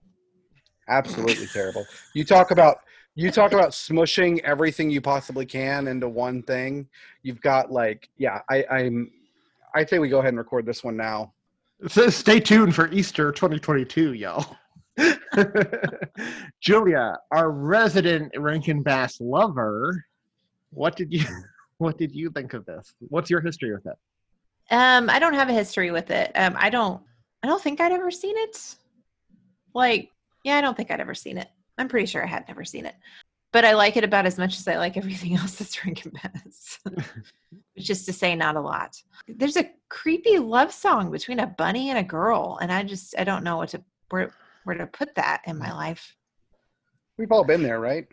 Absolutely 0.88 1.48
terrible. 1.48 1.86
You 2.14 2.26
talk 2.26 2.52
about 2.52 2.80
you 3.16 3.32
talk 3.32 3.54
about 3.54 3.70
smushing 3.70 4.40
everything 4.44 4.90
you 4.90 5.02
possibly 5.02 5.46
can 5.46 5.88
into 5.88 6.10
one 6.10 6.44
thing. 6.44 6.88
You've 7.24 7.42
got 7.42 7.72
like 7.72 8.10
yeah, 8.18 8.42
I, 8.50 8.66
I'm. 8.70 9.12
I 9.74 9.86
say 9.86 10.00
we 10.00 10.10
go 10.10 10.20
ahead 10.20 10.30
and 10.30 10.38
record 10.38 10.66
this 10.66 10.84
one 10.84 10.96
now. 10.96 11.34
So 11.88 12.10
stay 12.10 12.40
tuned 12.40 12.74
for 12.74 12.90
Easter 12.92 13.32
2022, 13.32 14.14
y'all. 14.14 14.56
Julia, 16.62 17.18
our 17.32 17.52
resident 17.52 18.32
Rankin 18.38 18.82
Bass 18.82 19.20
lover, 19.20 20.06
what 20.72 20.96
did 20.96 21.12
you 21.12 21.26
what 21.78 21.98
did 21.98 22.14
you 22.14 22.30
think 22.32 22.54
of 22.54 22.66
this? 22.66 22.94
What's 23.00 23.30
your 23.30 23.42
history 23.42 23.74
with 23.74 23.86
it? 23.86 23.98
Um, 24.72 25.10
I 25.10 25.20
don't 25.20 25.34
have 25.36 25.50
a 25.50 25.54
history 25.54 25.92
with 25.92 26.10
it. 26.12 26.32
Um, 26.36 26.56
I 26.58 26.70
don't. 26.70 27.02
I 27.44 27.48
don't 27.48 27.62
think 27.62 27.80
I'd 27.80 27.92
ever 27.92 28.10
seen 28.10 28.36
it. 28.38 28.76
Like, 29.76 30.12
yeah, 30.44 30.58
I 30.58 30.62
don't 30.62 30.76
think 30.76 30.90
I'd 30.90 31.00
ever 31.02 31.14
seen 31.14 31.38
it. 31.38 31.48
I'm 31.78 31.88
pretty 31.88 32.08
sure 32.08 32.24
I 32.24 32.28
had 32.28 32.48
never 32.48 32.66
seen 32.66 32.86
it. 32.86 32.96
but 33.52 33.64
I 33.64 33.74
like 33.74 33.96
it 33.96 34.04
about 34.04 34.26
as 34.26 34.38
much 34.38 34.58
as 34.58 34.68
I 34.68 34.78
like 34.78 34.98
everything 35.04 35.36
else 35.36 35.56
that's 35.56 35.86
Rankin 35.86 36.12
Bass. 36.12 36.80
Which 37.76 37.90
is 37.90 38.06
to 38.06 38.14
say, 38.14 38.36
not 38.36 38.56
a 38.56 38.62
lot. 38.62 39.02
There's 39.28 39.58
a 39.58 39.70
creepy 39.90 40.40
love 40.40 40.74
song 40.74 41.12
between 41.12 41.40
a 41.40 41.48
bunny 41.48 41.90
and 41.90 42.00
a 42.00 42.04
girl, 42.04 42.58
and 42.62 42.72
I 42.72 42.84
just 42.84 43.16
I 43.18 43.24
don't 43.24 43.44
know 43.44 43.58
what 43.58 43.70
to 43.70 43.84
where 44.10 44.32
where 44.64 44.78
to 44.78 44.88
put 44.88 45.14
that 45.16 45.42
in 45.46 45.58
my 45.58 45.72
life. 45.72 46.16
We've 47.18 47.32
all 47.32 47.44
been 47.46 47.64
there, 47.64 47.80
right? 47.80 48.08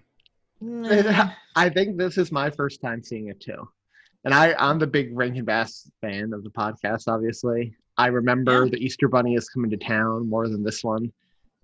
Mm, 0.63 1.35
I 1.57 1.69
think 1.71 1.97
this 1.97 2.19
is 2.19 2.31
my 2.31 2.51
first 2.51 2.81
time 2.81 3.03
seeing 3.03 3.29
it 3.29 3.41
too. 3.41 3.69
And 4.25 4.33
I, 4.33 4.55
I'm 4.59 4.79
the 4.79 4.87
big 4.87 5.17
Rankin 5.17 5.45
Bass 5.45 5.91
fan 6.01 6.33
of 6.33 6.45
the 6.45 6.51
podcast, 6.51 7.09
obviously. 7.09 7.75
I 7.99 8.07
remember 8.07 8.65
Yeah. 8.65 8.71
the 8.71 8.85
Easter 8.85 9.09
Bunny 9.09 9.35
is 9.35 9.49
coming 9.49 9.71
to 9.71 9.77
town 9.77 10.29
more 10.29 10.49
than 10.49 10.63
this 10.63 10.85
one. 10.85 11.13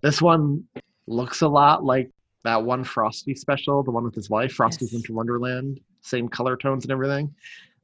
This 0.03 0.21
one 0.21 0.65
looks 1.07 1.43
a 1.43 1.49
lot 1.49 1.85
like 1.85 2.11
that 2.45 2.63
one 2.63 2.85
Frosty 2.85 3.35
special, 3.35 3.83
the 3.83 3.91
one 3.91 4.05
with 4.05 4.15
his 4.15 4.29
wife, 4.31 4.53
Frosty's 4.53 4.93
Yes. 4.93 4.95
Winter 4.95 5.13
Wonderland, 5.15 5.81
same 6.03 6.29
color 6.29 6.57
tones 6.57 6.85
and 6.85 6.93
everything. 6.93 7.33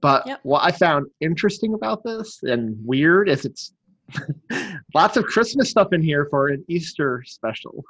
But 0.01 0.27
Yep. 0.27 0.41
what 0.43 0.63
I 0.65 0.71
found 0.73 1.07
interesting 1.21 1.75
about 1.75 2.03
this 2.05 2.43
and 2.43 2.77
weird 2.87 3.29
is 3.29 3.45
it's 3.45 3.73
lots 4.95 5.17
of 5.17 5.25
Christmas 5.25 5.71
stuff 5.71 5.93
in 5.93 6.03
here 6.03 6.27
for 6.31 6.49
an 6.49 6.65
Easter 6.69 7.23
special. 7.27 7.85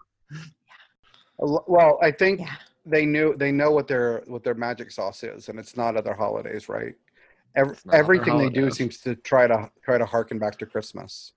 A 1.40 1.44
lo- 1.46 1.64
Well, 1.66 1.98
I 2.02 2.12
think 2.12 2.40
Yeah. 2.40 2.54
They 2.86 3.06
knew 3.06 3.34
they 3.36 3.52
know 3.52 3.70
what 3.70 3.88
their 3.88 4.22
what 4.26 4.44
their 4.44 4.54
magic 4.54 4.90
sauce 4.90 5.22
is, 5.24 5.48
and 5.48 5.58
it's 5.58 5.76
not 5.76 5.96
other 5.96 6.14
holidays, 6.14 6.68
right? 6.68 6.94
Ev- 7.56 7.68
It's 7.70 7.84
not 7.86 7.94
other 7.94 8.02
everything 8.02 8.38
they 8.38 8.50
do 8.50 8.70
seems 8.70 8.98
to 9.00 9.14
try 9.16 9.46
to 9.46 9.70
try 9.82 9.98
to 9.98 10.04
harken 10.04 10.38
back 10.38 10.58
to 10.58 10.66
Christmas. 10.66 11.32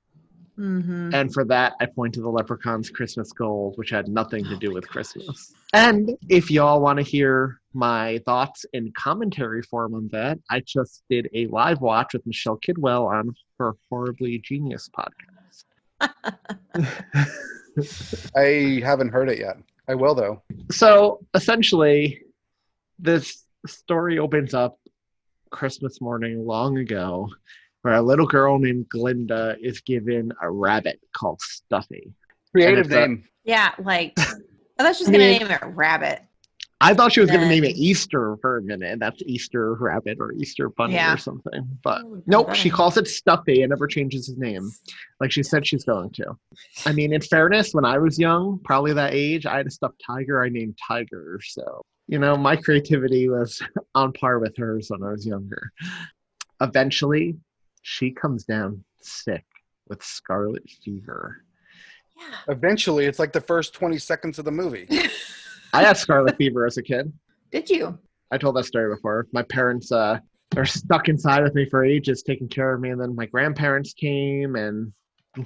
mhm. 0.57 1.13
And 1.13 1.31
for 1.33 1.45
that, 1.45 1.73
I 1.79 1.85
point 1.85 2.13
to 2.15 2.21
the 2.21 2.29
Leprechaun's 2.29 2.89
Christmas 2.89 3.31
Gold, 3.31 3.77
which 3.77 3.91
had 3.91 4.07
nothing 4.07 4.43
to 4.45 4.55
Oh 4.55 4.59
do 4.59 4.67
my 4.69 4.73
with 4.75 4.85
gosh. 4.87 4.93
Christmas. 4.93 5.53
And 5.73 6.11
if 6.29 6.49
y'all 6.49 6.79
want 6.81 6.97
to 6.97 7.03
hear 7.03 7.59
my 7.73 8.19
thoughts 8.25 8.65
in 8.73 8.91
commentary 8.97 9.61
form 9.61 9.93
on 9.95 10.07
that, 10.13 10.39
I 10.49 10.61
just 10.61 11.03
did 11.09 11.29
a 11.33 11.45
live 11.47 11.81
watch 11.81 12.13
with 12.13 12.25
Michelle 12.25 12.57
Kidwell 12.65 13.05
on 13.07 13.35
her 13.59 13.73
Horribly 13.89 14.39
Genius 14.39 14.89
podcast. 14.97 15.65
I 18.35 18.81
haven't 18.83 19.09
heard 19.09 19.29
it 19.29 19.39
yet. 19.39 19.57
I 19.87 19.95
will 19.95 20.15
though. 20.15 20.41
so 20.71 21.19
essentially, 21.33 22.21
this 22.99 23.43
story 23.65 24.19
opens 24.19 24.53
up 24.53 24.79
Christmas 25.51 26.01
morning 26.01 26.45
long 26.45 26.77
ago, 26.77 27.29
where 27.81 27.93
a 27.95 28.01
little 28.01 28.27
girl 28.27 28.59
named 28.59 28.87
Glinda 28.89 29.55
is 29.61 29.79
given 29.81 30.31
a 30.41 30.49
rabbit 30.51 30.99
called 31.15 31.39
Stuffy. 31.41 32.11
Creative 32.53 32.85
it's 32.87 32.95
a- 32.95 32.99
name. 33.07 33.23
Yeah, 33.45 33.71
like 33.79 34.13
I 34.17 34.83
thought 34.83 34.95
she 34.95 35.03
was 35.03 35.09
gonna 35.09 35.23
I 35.23 35.27
mean- 35.39 35.39
name 35.43 35.51
it 35.51 35.61
Rabbit. 35.63 36.21
I 36.79 36.93
thought 36.93 37.11
she 37.11 37.21
was 37.21 37.29
going 37.31 37.41
to 37.41 37.47
name 37.47 37.63
it 37.63 37.75
Easter 37.75 38.37
for 38.39 38.57
a 38.57 38.61
minute. 38.61 38.91
and 38.91 39.01
That's 39.01 39.21
Easter 39.25 39.73
Rabbit 39.73 40.17
or 40.19 40.31
Easter 40.33 40.69
Bunny 40.69 40.93
Yeah. 40.93 41.15
or 41.15 41.17
something. 41.17 41.67
But 41.83 42.03
Oh, 42.05 42.21
nope, 42.27 42.53
she 42.53 42.69
calls 42.69 42.97
it 42.97 43.07
Stuffy 43.07 43.63
and 43.63 43.71
never 43.71 43.87
changes 43.87 44.27
his 44.27 44.37
name, 44.37 44.69
like 45.19 45.31
she 45.31 45.41
said 45.41 45.65
she's 45.65 45.83
going 45.85 46.11
to. 46.11 46.37
I 46.85 46.91
mean, 46.93 47.13
in 47.13 47.21
fairness, 47.21 47.73
when 47.73 47.83
I 47.85 47.97
was 47.97 48.19
young, 48.19 48.59
probably 48.63 48.93
that 48.93 49.13
age, 49.13 49.47
I 49.47 49.57
had 49.57 49.65
a 49.67 49.71
stuffed 49.71 50.01
tiger 50.05 50.43
I 50.43 50.49
named 50.49 50.77
Tiger. 50.87 51.39
So 51.43 51.81
you 52.09 52.19
know, 52.19 52.37
my 52.37 52.55
creativity 52.55 53.27
was 53.27 53.61
on 53.95 54.13
par 54.13 54.39
with 54.39 54.55
hers 54.55 54.89
when 54.89 55.03
I 55.03 55.11
was 55.11 55.25
younger. 55.25 55.71
Eventually, 56.61 57.37
she 57.81 58.11
comes 58.11 58.43
down 58.45 58.83
sick 59.01 59.43
with 59.89 60.03
scarlet 60.03 60.63
fever. 60.83 61.43
Yeah. 62.17 62.53
Eventually, 62.53 63.05
it's 63.05 63.19
like 63.19 63.33
the 63.33 63.41
first 63.41 63.73
twenty 63.73 63.97
seconds 63.97 64.39
of 64.39 64.45
the 64.45 64.51
movie. 64.51 64.87
I 65.73 65.83
had 65.83 65.97
scarlet 65.97 66.37
fever 66.37 66.65
as 66.65 66.77
a 66.77 66.83
kid. 66.83 67.11
Did 67.51 67.69
you? 67.69 67.97
I 68.31 68.37
told 68.37 68.55
that 68.55 68.65
story 68.65 68.93
before. 68.93 69.27
My 69.31 69.43
parents 69.43 69.91
uh 69.91 70.19
are 70.55 70.65
stuck 70.65 71.09
inside 71.09 71.43
with 71.43 71.55
me 71.55 71.65
for 71.69 71.83
ages, 71.83 72.23
taking 72.23 72.47
care 72.47 72.73
of 72.73 72.79
me, 72.81 72.89
and 72.89 72.99
then 73.01 73.15
my 73.15 73.25
grandparents 73.25 73.93
came 73.93 74.55
and 74.55 74.93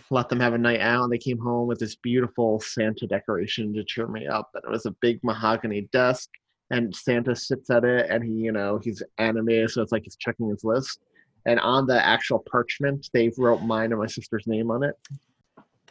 let 0.09 0.29
them 0.29 0.39
have 0.39 0.53
a 0.53 0.57
night 0.57 0.79
out. 0.79 1.03
And 1.03 1.11
they 1.11 1.17
came 1.17 1.39
home 1.39 1.67
with 1.67 1.79
this 1.79 1.95
beautiful 1.95 2.59
Santa 2.59 3.07
decoration 3.07 3.73
to 3.73 3.83
cheer 3.83 4.07
me 4.07 4.27
up. 4.27 4.49
And 4.53 4.63
it 4.63 4.69
was 4.69 4.85
a 4.85 4.95
big 5.01 5.19
mahogany 5.23 5.81
desk, 5.91 6.29
and 6.69 6.95
Santa 6.95 7.35
sits 7.35 7.69
at 7.69 7.83
it, 7.83 8.09
and 8.09 8.23
he, 8.23 8.31
you 8.31 8.51
know, 8.51 8.79
he's 8.83 9.01
animated, 9.17 9.71
so 9.71 9.81
it's 9.81 9.91
like 9.91 10.03
he's 10.03 10.15
checking 10.15 10.49
his 10.49 10.63
list. 10.63 10.99
And 11.45 11.59
on 11.59 11.87
the 11.87 12.05
actual 12.05 12.43
parchment, 12.51 13.09
they 13.13 13.31
wrote 13.37 13.63
mine 13.63 13.91
and 13.91 13.99
my 13.99 14.07
sister's 14.07 14.45
name 14.45 14.69
on 14.69 14.83
it. 14.83 14.95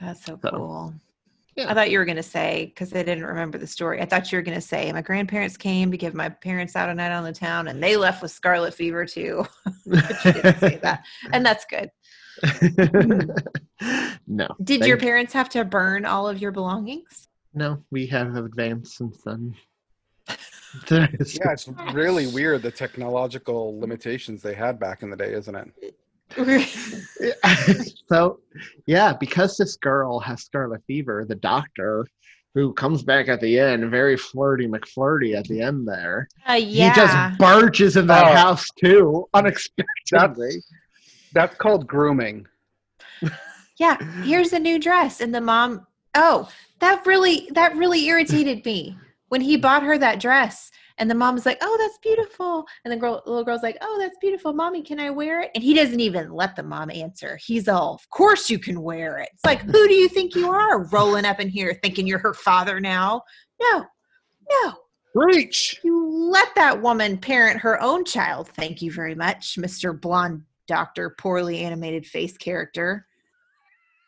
That's 0.00 0.24
so 0.24 0.38
So, 0.40 0.50
cool. 0.50 0.94
Yeah. 1.56 1.70
I 1.70 1.74
thought 1.74 1.90
you 1.90 1.98
were 1.98 2.04
going 2.04 2.16
to 2.16 2.22
say, 2.22 2.66
because 2.66 2.92
I 2.92 3.02
didn't 3.02 3.24
remember 3.24 3.58
the 3.58 3.66
story, 3.66 4.00
I 4.00 4.04
thought 4.04 4.30
you 4.30 4.38
were 4.38 4.42
going 4.42 4.56
to 4.56 4.60
say, 4.60 4.92
my 4.92 5.02
grandparents 5.02 5.56
came 5.56 5.90
to 5.90 5.96
give 5.96 6.14
my 6.14 6.28
parents 6.28 6.76
out 6.76 6.88
a 6.88 6.94
night 6.94 7.12
on 7.12 7.24
the 7.24 7.32
town 7.32 7.68
and 7.68 7.82
they 7.82 7.96
left 7.96 8.22
with 8.22 8.30
scarlet 8.30 8.74
fever 8.74 9.04
too. 9.06 9.46
but 9.86 10.24
you 10.24 10.32
didn't 10.32 10.60
say 10.60 10.78
that. 10.82 11.04
And 11.32 11.44
that's 11.44 11.64
good. 11.66 11.90
no. 14.26 14.48
Did 14.62 14.86
your 14.86 14.96
thank- 14.96 15.02
parents 15.02 15.32
have 15.32 15.48
to 15.50 15.64
burn 15.64 16.04
all 16.04 16.28
of 16.28 16.40
your 16.40 16.52
belongings? 16.52 17.28
No, 17.52 17.82
we 17.90 18.06
have 18.06 18.36
advanced 18.36 18.96
since 18.96 19.18
then. 19.24 19.54
There's- 20.88 21.36
yeah, 21.36 21.52
it's 21.52 21.68
really 21.92 22.28
weird 22.28 22.62
the 22.62 22.70
technological 22.70 23.78
limitations 23.80 24.40
they 24.40 24.54
had 24.54 24.78
back 24.78 25.02
in 25.02 25.10
the 25.10 25.16
day, 25.16 25.32
isn't 25.32 25.54
it? 25.54 25.96
so 28.08 28.38
yeah 28.86 29.12
because 29.12 29.56
this 29.56 29.76
girl 29.76 30.18
has 30.20 30.42
scarlet 30.42 30.80
fever 30.86 31.24
the 31.28 31.34
doctor 31.34 32.06
who 32.54 32.72
comes 32.72 33.02
back 33.02 33.28
at 33.28 33.40
the 33.40 33.58
end 33.58 33.90
very 33.90 34.16
flirty 34.16 34.66
mcflirty 34.66 35.36
at 35.36 35.44
the 35.48 35.60
end 35.60 35.86
there 35.86 36.28
Uh, 36.46 36.54
he 36.54 36.78
just 36.94 37.38
barges 37.38 37.96
in 37.96 38.06
that 38.06 38.26
Oh. 38.26 38.32
house 38.36 38.66
too 38.82 39.28
unexpectedly 39.34 40.62
That's 41.32 41.56
called 41.56 41.86
grooming. 41.86 42.46
yeah. 43.78 43.96
Here's 44.24 44.52
a 44.52 44.58
new 44.58 44.78
dress. 44.80 45.20
And 45.20 45.32
the 45.34 45.40
mom, 45.40 45.86
oh, 46.16 46.48
that 46.80 47.06
really, 47.06 47.48
that 47.52 47.76
really 47.76 48.04
irritated 48.06 48.64
me 48.64 48.98
when 49.28 49.40
he 49.40 49.56
bought 49.56 49.84
her 49.84 49.96
that 49.96 50.18
dress. 50.20 50.72
And 51.00 51.10
the 51.10 51.14
mom 51.14 51.34
was 51.34 51.46
like, 51.46 51.58
"Oh, 51.62 51.76
that's 51.80 51.98
beautiful," 51.98 52.66
and 52.84 52.92
the 52.92 52.96
girl, 52.96 53.22
little 53.24 53.42
girl's 53.42 53.62
like, 53.62 53.78
"Oh, 53.80 53.96
that's 53.98 54.18
beautiful, 54.20 54.52
mommy. 54.52 54.82
Can 54.82 55.00
I 55.00 55.08
wear 55.08 55.40
it?" 55.40 55.50
And 55.54 55.64
he 55.64 55.72
doesn't 55.72 55.98
even 55.98 56.30
let 56.30 56.54
the 56.54 56.62
mom 56.62 56.90
answer. 56.90 57.38
He's 57.42 57.68
all, 57.68 57.94
"Of 57.94 58.08
course 58.10 58.50
you 58.50 58.58
can 58.58 58.82
wear 58.82 59.18
it." 59.18 59.30
It's 59.32 59.44
like, 59.44 59.62
who 59.62 59.88
do 59.88 59.94
you 59.94 60.08
think 60.10 60.34
you 60.34 60.50
are, 60.50 60.84
rolling 60.84 61.24
up 61.24 61.40
in 61.40 61.48
here 61.48 61.78
thinking 61.82 62.06
you're 62.06 62.18
her 62.18 62.34
father 62.34 62.80
now? 62.80 63.22
No, 63.60 63.86
no. 64.50 64.74
Preach. 65.16 65.80
You 65.82 66.06
let 66.06 66.54
that 66.54 66.82
woman 66.82 67.16
parent 67.18 67.58
her 67.60 67.80
own 67.82 68.04
child. 68.04 68.48
Thank 68.48 68.82
you 68.82 68.92
very 68.92 69.14
much, 69.14 69.56
Mister 69.56 69.94
Blonde 69.94 70.42
Doctor, 70.68 71.16
poorly 71.18 71.60
animated 71.60 72.06
face 72.06 72.36
character. 72.36 73.06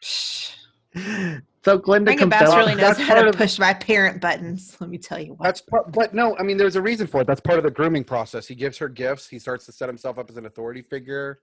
Psh. 1.62 1.64
so 1.64 1.78
glinda 1.78 2.10
Rankin 2.10 2.30
comes 2.30 2.40
Bass 2.40 2.50
down 2.50 2.58
really 2.58 2.72
knows 2.74 2.80
That's 2.96 3.00
how 3.00 3.14
part 3.14 3.22
to 3.24 3.28
of- 3.30 3.36
push 3.36 3.58
my 3.58 3.74
parent 3.74 4.20
buttons. 4.20 4.76
Let 4.80 4.90
me 4.90 4.98
tell 4.98 5.20
you 5.20 5.34
what. 5.34 5.44
That's 5.44 5.60
part, 5.60 5.92
but 5.92 6.14
no, 6.14 6.36
I 6.38 6.42
mean, 6.42 6.56
there's 6.56 6.76
a 6.76 6.82
reason 6.82 7.06
for 7.06 7.20
it. 7.22 7.26
That's 7.26 7.40
part 7.40 7.58
of 7.58 7.64
the 7.64 7.70
grooming 7.70 8.04
process. 8.04 8.46
He 8.46 8.54
gives 8.54 8.78
her 8.78 8.88
gifts. 8.88 9.28
He 9.28 9.38
starts 9.38 9.66
to 9.66 9.72
set 9.72 9.88
himself 9.88 10.18
up 10.18 10.30
as 10.30 10.36
an 10.36 10.46
authority 10.46 10.82
figure. 10.82 11.40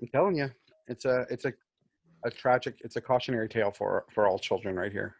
I'm 0.00 0.08
telling 0.08 0.36
you, 0.36 0.50
it's 0.86 1.04
a, 1.04 1.26
it's 1.30 1.44
a, 1.44 1.52
a 2.24 2.30
tragic, 2.30 2.76
it's 2.84 2.96
a 2.96 3.00
cautionary 3.00 3.48
tale 3.48 3.70
for 3.70 4.04
for 4.12 4.26
all 4.26 4.38
children 4.38 4.74
right 4.76 4.92
here. 4.92 5.16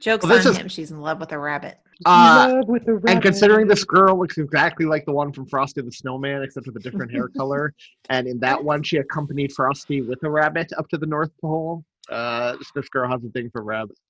Joke's 0.00 0.24
Well, 0.24 0.32
on 0.32 0.46
is- 0.46 0.56
him. 0.56 0.68
She's 0.68 0.90
in 0.92 1.00
love 1.00 1.20
with 1.20 1.32
a 1.32 1.38
rabbit. 1.38 1.78
uh, 2.06 2.62
and 3.06 3.20
considering 3.20 3.68
this 3.68 3.84
girl 3.84 4.18
looks 4.18 4.38
exactly 4.38 4.86
like 4.86 5.04
the 5.04 5.12
one 5.12 5.30
from 5.34 5.44
Frosty 5.44 5.82
the 5.82 5.92
Snowman, 5.92 6.42
except 6.42 6.66
with 6.66 6.74
a 6.76 6.80
different 6.80 7.12
hair 7.12 7.28
color, 7.36 7.74
and 8.08 8.26
in 8.26 8.38
that 8.40 8.64
one 8.64 8.82
she 8.82 8.96
accompanied 8.96 9.52
Frosty 9.52 10.00
with 10.00 10.22
a 10.22 10.30
rabbit 10.30 10.72
up 10.78 10.88
to 10.88 10.96
the 10.96 11.04
North 11.06 11.30
Pole. 11.42 11.84
Uh, 12.10 12.56
this 12.74 12.88
girl 12.88 13.08
has 13.08 13.24
a 13.24 13.28
thing 13.30 13.50
for 13.50 13.62
rabbits. 13.62 14.00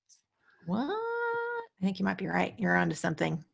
What? 0.66 0.88
I 0.88 1.84
think 1.84 1.98
you 1.98 2.04
might 2.04 2.18
be 2.18 2.26
right. 2.26 2.54
You're 2.58 2.76
onto 2.76 2.94
something. 2.94 3.44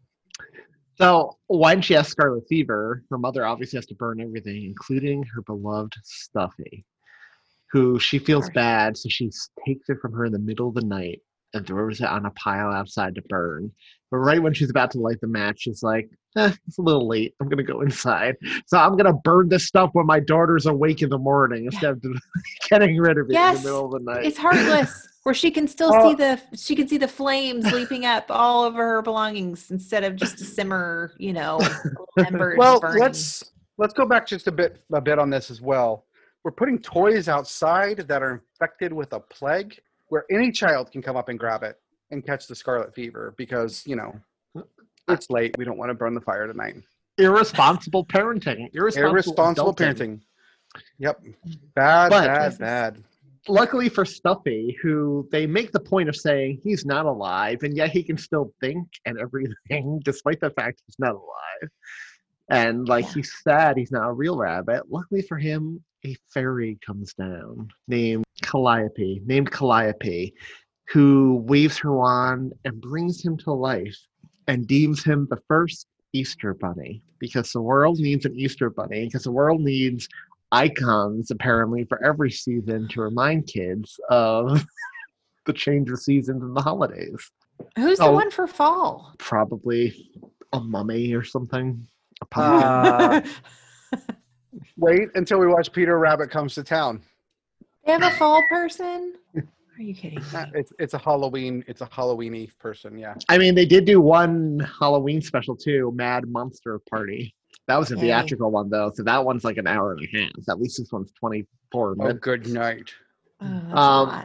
So 0.98 1.36
when 1.48 1.82
she 1.82 1.94
has 1.94 2.08
scarlet 2.08 2.44
fever, 2.48 3.02
her 3.10 3.18
mother 3.18 3.44
obviously 3.44 3.76
has 3.76 3.86
to 3.86 3.94
burn 3.94 4.20
everything, 4.20 4.64
including 4.64 5.24
her 5.34 5.42
beloved 5.42 5.92
Stuffy, 6.02 6.84
who 7.70 7.98
she 7.98 8.18
feels 8.18 8.48
bad, 8.50 8.96
so 8.96 9.08
she 9.08 9.30
takes 9.66 9.88
it 9.88 9.98
from 10.00 10.12
her 10.12 10.24
in 10.24 10.32
the 10.32 10.38
middle 10.38 10.68
of 10.68 10.74
the 10.74 10.84
night 10.84 11.20
and 11.52 11.66
throws 11.66 12.00
it 12.00 12.06
on 12.06 12.26
a 12.26 12.30
pile 12.30 12.70
outside 12.72 13.14
to 13.16 13.22
burn. 13.28 13.70
But 14.10 14.18
right 14.18 14.40
when 14.42 14.54
she's 14.54 14.70
about 14.70 14.90
to 14.92 14.98
light 15.00 15.20
the 15.20 15.26
match, 15.26 15.62
she's 15.62 15.82
like, 15.82 16.08
eh, 16.36 16.52
it's 16.68 16.78
a 16.78 16.82
little 16.82 17.08
late. 17.08 17.34
I'm 17.40 17.48
gonna 17.48 17.62
go 17.64 17.80
inside. 17.80 18.36
So 18.66 18.78
I'm 18.78 18.96
gonna 18.96 19.12
burn 19.12 19.48
this 19.48 19.66
stuff 19.66 19.90
when 19.94 20.06
my 20.06 20.20
daughter's 20.20 20.66
awake 20.66 21.02
in 21.02 21.08
the 21.10 21.18
morning 21.18 21.64
instead 21.66 21.90
of 21.90 22.02
getting 22.70 22.96
rid 22.98 23.18
of 23.18 23.28
it 23.30 23.34
in 23.36 23.54
the 23.54 23.60
middle 23.62 23.86
of 23.86 23.92
the 23.92 23.98
night. 24.12 24.24
It's 24.24 24.38
heartless. 24.38 25.08
Where 25.24 25.34
she 25.34 25.50
can 25.50 25.66
still 25.66 25.90
Oh. 25.92 26.10
see 26.10 26.14
the 26.14 26.40
she 26.56 26.76
can 26.76 26.86
see 26.86 26.98
the 26.98 27.08
flames 27.08 27.64
leaping 27.72 28.06
up 28.06 28.26
all 28.30 28.62
over 28.62 28.80
her 28.86 29.02
belongings 29.02 29.72
instead 29.72 30.04
of 30.04 30.14
just 30.14 30.40
a 30.40 30.44
simmer, 30.44 31.12
you 31.18 31.32
know, 31.32 31.56
little 31.56 32.06
embers 32.26 32.56
Well, 32.58 32.78
burning. 32.78 33.00
let's 33.02 33.42
let's 33.76 33.92
go 33.92 34.06
back 34.06 34.24
just 34.28 34.46
a 34.46 34.52
bit 34.52 34.80
a 34.92 35.00
bit 35.00 35.18
on 35.18 35.28
this 35.30 35.50
as 35.50 35.60
well. 35.60 36.06
We're 36.44 36.52
putting 36.52 36.78
toys 36.78 37.28
outside 37.28 38.04
that 38.06 38.22
are 38.22 38.40
infected 38.52 38.92
with 38.92 39.12
a 39.14 39.18
plague, 39.18 39.76
where 40.10 40.24
any 40.30 40.52
child 40.52 40.92
can 40.92 41.02
come 41.02 41.16
up 41.16 41.28
and 41.28 41.36
grab 41.36 41.64
it 41.64 41.74
and 42.10 42.24
catch 42.24 42.46
the 42.46 42.54
scarlet 42.54 42.94
fever 42.94 43.34
because 43.36 43.82
you 43.86 43.96
know 43.96 44.14
uh, 44.56 44.62
It's 45.08 45.30
late. 45.30 45.56
We 45.58 45.64
don't 45.64 45.78
want 45.78 45.90
to 45.90 45.94
burn 45.94 46.14
the 46.14 46.20
fire 46.20 46.46
tonight. 46.46 46.76
Irresponsible 47.18 48.04
parenting. 48.04 48.68
Irresponsible, 48.74 49.10
Irresponsible 49.10 49.74
parenting. 49.74 50.20
Yep. 50.98 51.22
Bad, 51.74 52.10
But- 52.10 52.26
bad, 52.26 52.58
bad. 52.58 53.04
Luckily 53.48 53.88
for 53.88 54.04
Stuffy, 54.04 54.76
who 54.82 55.28
they 55.30 55.46
make 55.46 55.70
the 55.70 55.78
point 55.78 56.08
of 56.08 56.16
saying 56.16 56.60
he's 56.64 56.84
not 56.84 57.06
alive, 57.06 57.62
and 57.62 57.76
yet 57.76 57.90
he 57.90 58.02
can 58.02 58.18
still 58.18 58.52
think 58.60 58.88
and 59.04 59.20
everything, 59.20 60.00
despite 60.04 60.40
the 60.40 60.50
fact 60.50 60.82
he's 60.84 60.98
not 60.98 61.12
alive. 61.12 61.70
And 62.50 62.88
like 62.88 63.08
he's 63.12 63.32
sad 63.44 63.76
he's 63.76 63.92
not 63.92 64.08
a 64.08 64.12
real 64.12 64.36
rabbit. 64.36 64.90
Luckily 64.90 65.22
for 65.22 65.38
him, 65.38 65.82
a 66.04 66.16
fairy 66.34 66.76
comes 66.84 67.14
down 67.14 67.68
named 67.86 68.24
Calliope, 68.42 69.22
named 69.24 69.50
Calliope, 69.52 70.34
who 70.88 71.42
waves 71.46 71.76
her 71.78 71.92
wand 71.92 72.52
and 72.64 72.80
brings 72.80 73.22
him 73.24 73.36
to 73.38 73.52
life 73.52 73.96
and 74.48 74.66
deems 74.66 75.02
him 75.04 75.26
the 75.30 75.40
first 75.48 75.86
Easter 76.12 76.54
bunny 76.54 77.02
because 77.18 77.52
the 77.52 77.60
world 77.60 77.98
needs 77.98 78.24
an 78.24 78.34
Easter 78.36 78.70
bunny 78.70 79.06
because 79.06 79.24
the 79.24 79.32
world 79.32 79.60
needs 79.60 80.08
icons 80.52 81.30
apparently 81.30 81.84
for 81.84 82.02
every 82.04 82.30
season 82.30 82.86
to 82.88 83.00
remind 83.00 83.46
kids 83.48 83.98
of 84.10 84.64
the 85.46 85.52
change 85.52 85.90
of 85.90 85.98
seasons 86.00 86.42
and 86.42 86.56
the 86.56 86.62
holidays. 86.62 87.30
Who's 87.76 87.98
the 87.98 88.04
Oh. 88.04 88.12
one 88.12 88.30
for 88.30 88.46
fall? 88.46 89.12
Probably 89.18 90.10
a 90.52 90.60
mummy 90.60 91.12
or 91.14 91.24
something. 91.24 91.86
A 92.20 92.26
pumpkin. 92.30 93.32
Uh, 93.92 94.00
wait 94.76 95.08
until 95.14 95.38
we 95.38 95.46
watch 95.46 95.72
Peter 95.72 95.98
Rabbit 95.98 96.30
Comes 96.30 96.54
to 96.54 96.62
Town. 96.62 97.02
They 97.84 97.92
have 97.92 98.02
a 98.02 98.10
fall 98.12 98.42
person? 98.48 99.14
Are 99.78 99.82
you 99.82 99.94
kidding? 99.94 100.22
Uh, 100.34 100.46
It's 100.54 100.72
it's 100.78 100.94
a 100.94 100.98
Halloween. 100.98 101.62
It's 101.66 101.80
a 101.82 101.86
Halloweeny 101.86 102.50
person. 102.58 102.98
Yeah. 102.98 103.14
I 103.28 103.36
mean, 103.38 103.54
they 103.54 103.66
did 103.66 103.84
do 103.84 104.00
one 104.00 104.66
Halloween 104.80 105.20
special 105.20 105.54
too, 105.56 105.92
Mad 105.94 106.26
Monster 106.28 106.80
Party. 106.90 107.34
That 107.68 107.78
was 107.78 107.90
a 107.90 107.94
Yay. 107.96 108.00
theatrical 108.02 108.50
one 108.50 108.70
though, 108.70 108.90
so 108.94 109.02
that 109.02 109.24
one's 109.24 109.44
like 109.44 109.56
an 109.58 109.66
hour 109.66 109.92
and 109.92 110.02
a 110.02 110.18
half. 110.18 110.30
At 110.48 110.60
least 110.60 110.78
this 110.78 110.90
one's 110.92 111.12
twenty 111.12 111.46
four 111.72 111.94
minutes. 111.96 112.20
good 112.20 112.46
night. 112.48 112.90
Oh, 113.40 113.76
Um, 113.76 114.24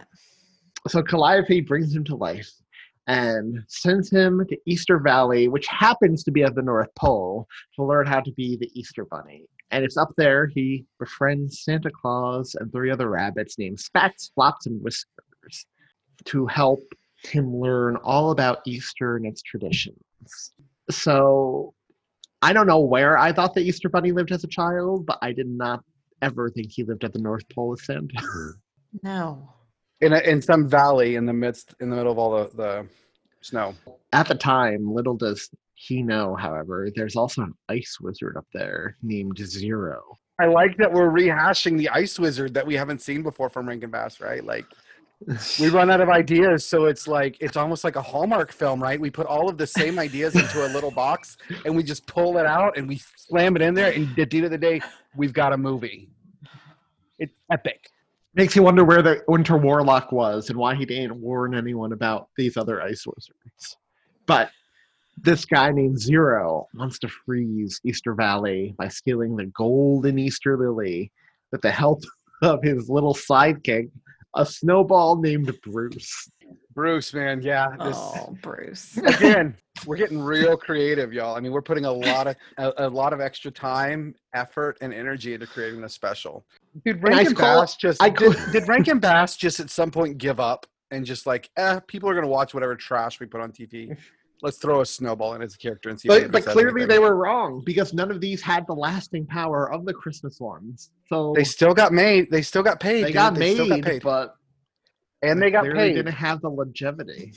so 0.88 1.04
Calliope 1.04 1.62
brings 1.62 1.94
him 1.94 2.04
to 2.06 2.16
life 2.16 2.50
and 3.08 3.62
sends 3.68 4.10
him 4.10 4.46
to 4.48 4.58
Easter 4.66 5.00
Valley, 5.00 5.48
which 5.50 5.68
happens 5.68 6.24
to 6.24 6.32
be 6.32 6.44
at 6.44 6.56
the 6.56 6.62
North 6.62 6.88
Pole, 6.96 7.46
to 7.76 7.84
learn 7.84 8.06
how 8.08 8.22
to 8.22 8.32
be 8.34 8.56
the 8.56 8.70
Easter 8.80 9.06
Bunny. 9.06 9.46
And 9.72 9.84
it's 9.84 9.98
up 9.98 10.12
there 10.18 10.48
he 10.48 10.86
befriends 11.00 11.64
Santa 11.64 11.90
Claus 11.90 12.56
and 12.56 12.72
three 12.72 12.92
other 12.92 13.10
rabbits 13.10 13.58
named 13.58 13.80
Spats, 13.80 14.32
Flops, 14.36 14.66
and 14.68 14.82
Whiskers 14.82 15.26
to 16.26 16.46
help 16.48 16.80
him 17.24 17.56
learn 17.56 17.96
all 17.98 18.32
about 18.32 18.60
Easter 18.66 19.16
and 19.16 19.26
its 19.26 19.42
traditions. 19.42 20.02
So 20.90 21.74
I 22.42 22.54
don't 22.54 22.68
know 22.68 22.80
where 22.80 23.18
I 23.18 23.32
thought 23.32 23.54
the 23.54 23.62
Easter 23.62 23.90
Bunny 23.90 24.12
lived 24.12 24.32
as 24.32 24.44
a 24.44 24.48
child, 24.48 25.06
but 25.06 25.20
I 25.22 25.32
did 25.32 25.48
not 25.48 25.84
ever 26.22 26.50
think 26.50 26.72
he 26.72 26.84
lived 26.84 27.04
at 27.04 27.14
the 27.14 27.20
North 27.20 27.48
Pole 27.50 27.70
with 27.70 27.82
Santa. 27.82 28.08
Mm-hmm. 28.16 28.50
No. 29.04 29.54
In 30.02 30.12
a, 30.12 30.20
in 30.20 30.42
some 30.42 30.68
valley 30.68 31.16
in 31.16 31.26
the 31.26 31.32
midst 31.32 31.76
in 31.80 31.90
the 31.90 31.96
middle 31.96 32.12
of 32.12 32.20
all 32.20 32.44
the, 32.44 32.58
the 32.58 32.88
snow. 33.40 33.74
At 34.12 34.28
the 34.28 34.36
time, 34.36 34.94
little 34.94 35.16
does 35.16 35.50
he 35.76 36.04
know, 36.04 36.36
however, 36.36 36.90
there's 36.94 37.16
also 37.16 37.44
an 37.44 37.54
ice 37.70 38.00
wizard 38.02 38.36
up 38.36 38.48
there 38.54 38.98
named 39.02 39.38
Zero. 39.38 40.18
I 40.40 40.48
like 40.48 40.76
that 40.78 40.92
we're 40.92 41.10
rehashing 41.10 41.78
the 41.78 41.90
Ice 41.90 42.20
Wizard 42.20 42.54
that 42.56 42.66
we 42.66 42.76
haven't 42.76 43.02
seen 43.02 43.22
before 43.24 43.50
from 43.50 43.70
Rankin 43.70 43.92
Bass, 43.92 44.20
right? 44.20 44.44
Like 44.44 44.66
we 45.60 45.70
run 45.70 45.92
out 45.92 46.02
of 46.02 46.10
ideas, 46.10 46.66
so 46.66 46.86
it's 46.86 47.08
like 47.08 47.38
it's 47.40 47.56
almost 47.56 47.84
like 47.84 47.96
a 47.96 48.02
Hallmark 48.02 48.52
film, 48.52 48.82
right? 48.82 49.00
We 49.00 49.10
put 49.10 49.28
all 49.28 49.50
of 49.50 49.58
the 49.58 49.68
same 49.68 50.00
ideas 50.00 50.36
into 50.36 50.66
a 50.66 50.70
little 50.70 50.92
box 50.92 51.38
and 51.66 51.76
we 51.76 51.84
just 51.84 52.06
pull 52.08 52.38
it 52.38 52.46
out 52.46 52.78
and 52.78 52.88
we 52.88 53.02
slam 53.18 53.56
it 53.56 53.62
in 53.62 53.74
there, 53.74 53.92
and 53.92 54.18
at 54.18 54.30
the 54.30 54.38
end 54.38 54.46
of 54.46 54.52
the 54.52 54.58
day, 54.58 54.82
we've 55.16 55.34
got 55.34 55.54
a 55.54 55.58
movie. 55.58 56.10
It's 57.20 57.34
epic. 57.52 57.90
Makes 58.34 58.56
you 58.56 58.64
wonder 58.64 58.84
where 58.84 59.02
the 59.02 59.22
Winter 59.28 59.58
Warlock 59.58 60.12
was 60.12 60.50
and 60.50 60.58
why 60.58 60.74
he 60.74 60.86
didn't 60.86 61.20
warn 61.20 61.54
anyone 61.54 61.92
about 61.92 62.30
these 62.38 62.56
other 62.58 62.82
ice 62.82 63.06
wizards. 63.06 63.78
But 64.26 64.50
this 65.18 65.46
guy 65.46 65.72
named 65.72 66.00
Zero 66.00 66.68
wants 66.74 66.98
to 67.00 67.10
freeze 67.10 67.80
Easter 67.84 68.16
Valley 68.16 68.74
by 68.78 68.88
stealing 68.88 69.36
the 69.36 69.48
golden 69.48 70.18
Easter 70.18 70.58
lily 70.58 71.12
with 71.52 71.62
the 71.62 71.72
help 71.72 72.02
of 72.42 72.64
his 72.64 72.90
little 72.90 73.14
sidekick, 73.14 73.92
a 74.36 74.46
snowball 74.46 75.18
named 75.22 75.52
Bruce. 75.64 76.30
Bruce, 76.74 77.14
man, 77.14 77.42
yeah. 77.42 77.68
This, 77.84 77.98
Oh, 77.98 78.36
Bruce. 78.42 78.98
again, 79.06 79.56
we're 79.86 79.98
getting 79.98 80.22
real 80.22 80.56
creative, 80.56 81.12
y'all. 81.14 81.36
I 81.36 81.40
mean, 81.42 81.52
we're 81.52 81.62
putting 81.62 81.86
a 81.86 81.92
lot 81.92 82.28
of 82.28 82.36
a, 82.58 82.74
a 82.78 82.88
lot 82.90 83.12
of 83.14 83.20
extra 83.22 83.52
time, 83.52 84.16
effort, 84.34 84.78
and 84.82 84.94
energy 84.94 85.34
into 85.34 85.48
creating 85.48 85.82
this 85.82 85.94
special. 85.94 86.46
Dude, 86.86 86.98
And 87.04 87.14
I 87.14 87.18
Rankin 87.18 87.36
call- 87.36 87.62
Bass 87.62 87.76
just 87.76 88.02
I 88.02 88.10
did, 88.10 88.36
call- 88.36 88.52
did 88.52 88.68
Rankin 88.68 89.00
Bass 89.02 89.36
just 89.36 89.60
at 89.60 89.70
some 89.70 89.92
point 89.92 90.18
give 90.18 90.40
up 90.40 90.66
and 90.92 91.06
just 91.06 91.26
like, 91.26 91.50
eh, 91.58 91.80
people 91.88 92.10
are 92.10 92.16
gonna 92.16 92.28
watch 92.28 92.54
whatever 92.54 92.76
trash 92.76 93.20
we 93.20 93.26
put 93.26 93.42
on 93.42 93.52
TV. 93.52 93.98
Let's 94.44 94.58
throw 94.58 94.82
a 94.82 94.86
snowball 94.86 95.34
in 95.36 95.42
as 95.42 95.56
a 95.56 95.58
character 95.58 95.90
and 95.90 96.00
see. 96.00 96.08
if 96.08 96.12
But, 96.12 96.18
anybody 96.24 96.32
but 96.32 96.44
says 96.46 96.54
clearly 96.54 96.86
they 96.86 97.00
were 97.00 97.16
wrong 97.16 97.62
because 97.66 97.94
none 97.94 98.10
of 98.12 98.20
these 98.22 98.42
had 98.42 98.66
the 98.68 98.74
lasting 98.74 99.26
power 99.28 99.72
of 99.72 99.86
the 99.86 99.94
Christmas 99.94 100.40
ones. 100.40 100.92
So 101.10 101.34
They 101.36 101.44
still 101.44 101.74
got 101.74 101.92
made. 101.94 102.30
They 102.32 102.42
still 102.42 102.64
got 102.64 102.80
paid. 102.80 103.04
they 103.04 103.08
dude. 103.10 103.14
got, 103.14 103.36
They 103.36 103.54
still 103.54 103.68
made, 103.68 103.84
got 103.84 103.92
paid, 103.92 104.02
but 104.04 104.36
and 105.22 105.42
they 105.42 105.52
got 105.52 105.66
paid. 105.66 105.94
didn't 105.94 106.14
have 106.14 106.42
the 106.42 106.50
longevity. 106.50 107.34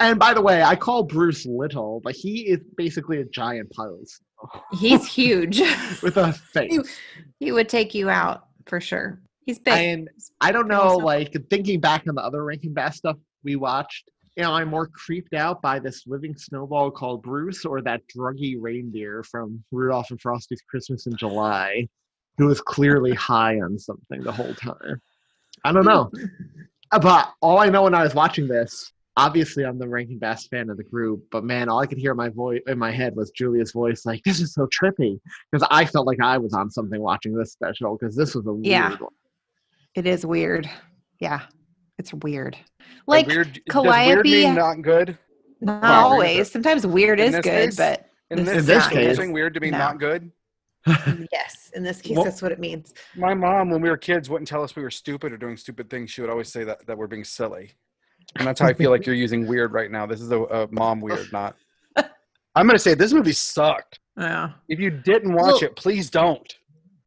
And 0.00 0.18
by 0.18 0.32
the 0.34 0.40
way, 0.42 0.62
I 0.62 0.76
call 0.76 1.02
Bruce 1.02 1.44
little, 1.46 2.00
but 2.04 2.14
he 2.14 2.42
is 2.48 2.60
basically 2.76 3.20
a 3.20 3.24
giant 3.24 3.70
pile 3.70 3.98
of 4.00 4.08
snow 4.08 4.62
He's 4.78 5.06
huge. 5.12 5.60
with 6.02 6.16
a 6.16 6.32
face. 6.32 6.98
he 7.40 7.50
would 7.52 7.68
take 7.68 7.94
you 7.94 8.08
out 8.08 8.46
for 8.66 8.80
sure. 8.80 9.20
He's 9.46 9.58
big. 9.58 9.74
And 9.74 10.08
I 10.40 10.52
don't 10.52 10.68
know, 10.68 10.96
like 10.96 11.34
thinking 11.50 11.80
back 11.80 12.04
on 12.08 12.14
the 12.14 12.22
other 12.22 12.44
Rankin 12.44 12.74
Bass 12.74 12.96
stuff 12.98 13.16
we 13.42 13.56
watched, 13.56 14.10
you 14.38 14.44
know, 14.44 14.52
I'm 14.52 14.68
more 14.68 14.86
creeped 14.86 15.34
out 15.34 15.60
by 15.60 15.80
this 15.80 16.06
living 16.06 16.36
snowball 16.36 16.92
called 16.92 17.22
Bruce 17.24 17.64
or 17.64 17.82
that 17.82 18.02
druggy 18.06 18.54
reindeer 18.56 19.24
from 19.24 19.64
Rudolph 19.72 20.12
and 20.12 20.20
Frosty's 20.20 20.62
Christmas 20.70 21.08
in 21.08 21.16
July, 21.16 21.88
who 22.36 22.46
was 22.46 22.60
clearly 22.60 23.12
high 23.14 23.60
on 23.60 23.76
something 23.80 24.22
the 24.22 24.30
whole 24.30 24.54
time. 24.54 25.02
I 25.64 25.72
don't 25.72 25.84
know. 25.84 26.10
Uh, 26.90 26.98
but 26.98 27.34
all 27.42 27.58
I 27.58 27.68
know 27.68 27.82
when 27.82 27.92
I 27.94 28.02
was 28.02 28.14
watching 28.14 28.48
this, 28.48 28.90
obviously 29.18 29.62
I'm 29.66 29.78
the 29.78 29.86
Rankin 29.86 30.16
Bass 30.18 30.46
fan 30.46 30.70
of 30.70 30.78
the 30.78 30.82
group, 30.84 31.22
but 31.30 31.44
man, 31.44 31.68
all 31.68 31.80
I 31.80 31.86
could 31.86 31.98
hear 31.98 32.12
in 32.12 32.16
my 32.16 32.30
voice 32.30 32.62
in 32.66 32.78
my 32.78 32.90
head 32.90 33.14
was 33.14 33.30
Julia's 33.32 33.72
voice, 33.72 34.06
like, 34.06 34.22
this 34.24 34.40
is 34.40 34.54
so 34.54 34.66
trippy. 34.68 35.20
Because 35.52 35.68
I 35.70 35.84
felt 35.84 36.06
like 36.06 36.18
I 36.22 36.38
was 36.38 36.54
on 36.54 36.70
something 36.70 36.98
watching 37.02 37.34
this 37.34 37.52
special, 37.52 37.98
because 37.98 38.16
this 38.16 38.34
was 38.34 38.46
a 38.46 38.56
Yeah. 38.62 38.88
weird 38.88 39.00
one. 39.02 39.10
it 39.96 40.06
is 40.06 40.24
weird. 40.24 40.70
Yeah. 41.20 41.42
It's 41.98 42.14
weird. 42.14 42.56
Like 43.06 43.26
weird, 43.26 43.46
does 43.52 43.54
weird 43.54 43.68
Calliope, 43.68 44.30
mean 44.30 44.54
not 44.54 44.82
good? 44.82 45.18
not 45.60 45.82
Well, 45.82 46.06
always. 46.12 46.50
Sometimes 46.50 46.86
weird 46.86 47.18
in 47.20 47.34
is 47.34 47.34
good, 47.36 47.42
case- 47.42 47.76
but 47.76 48.08
In 48.30 48.44
This 48.44 48.56
this, 48.56 48.66
this 48.66 48.88
case, 48.88 49.18
case- 49.18 49.28
weird 49.32 49.54
to 49.54 49.60
be 49.60 49.70
No. 49.70 49.78
not 49.78 49.98
good. 49.98 50.30
yes, 51.32 51.70
in 51.74 51.82
this 51.82 52.00
case, 52.00 52.16
Well- 52.16 52.24
that's 52.24 52.40
what 52.42 52.52
it 52.52 52.58
means. 52.60 52.94
My 53.16 53.34
mom, 53.34 53.70
when 53.70 53.80
we 53.82 53.90
were 53.90 53.96
kids, 53.96 54.30
wouldn't 54.30 54.48
tell 54.48 54.62
us 54.62 54.76
we 54.76 54.82
were 54.82 54.90
stupid 54.90 55.32
or 55.32 55.36
doing 55.36 55.56
stupid 55.56 55.90
things. 55.90 56.10
She 56.10 56.20
would 56.20 56.30
always 56.30 56.48
say 56.48 56.64
that, 56.64 56.86
that 56.86 56.96
we're 56.96 57.06
being 57.08 57.24
silly. 57.24 57.72
And 58.36 58.46
that's 58.46 58.60
how 58.60 58.66
I 58.68 58.74
feel 58.74 58.90
like 58.90 59.06
you're 59.06 59.14
using 59.14 59.46
weird 59.46 59.72
right 59.72 59.90
now. 59.90 60.06
This 60.06 60.20
is 60.20 60.30
a, 60.30 60.38
a 60.42 60.68
mom 60.70 61.00
weird, 61.00 61.32
not. 61.32 61.56
I'm 61.96 62.66
going 62.66 62.76
to 62.76 62.78
say 62.78 62.94
this 62.94 63.12
movie 63.12 63.32
sucked. 63.32 64.00
Yeah. 64.18 64.50
If 64.68 64.78
you 64.80 64.90
didn't 64.90 65.32
watch 65.34 65.46
Well- 65.46 65.62
it, 65.64 65.76
please 65.76 66.10
don't. 66.10 66.54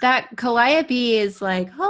that 0.00 0.28
Calliope 0.36 1.16
is 1.18 1.42
like, 1.42 1.68
oh, 1.74 1.78
well, 1.78 1.89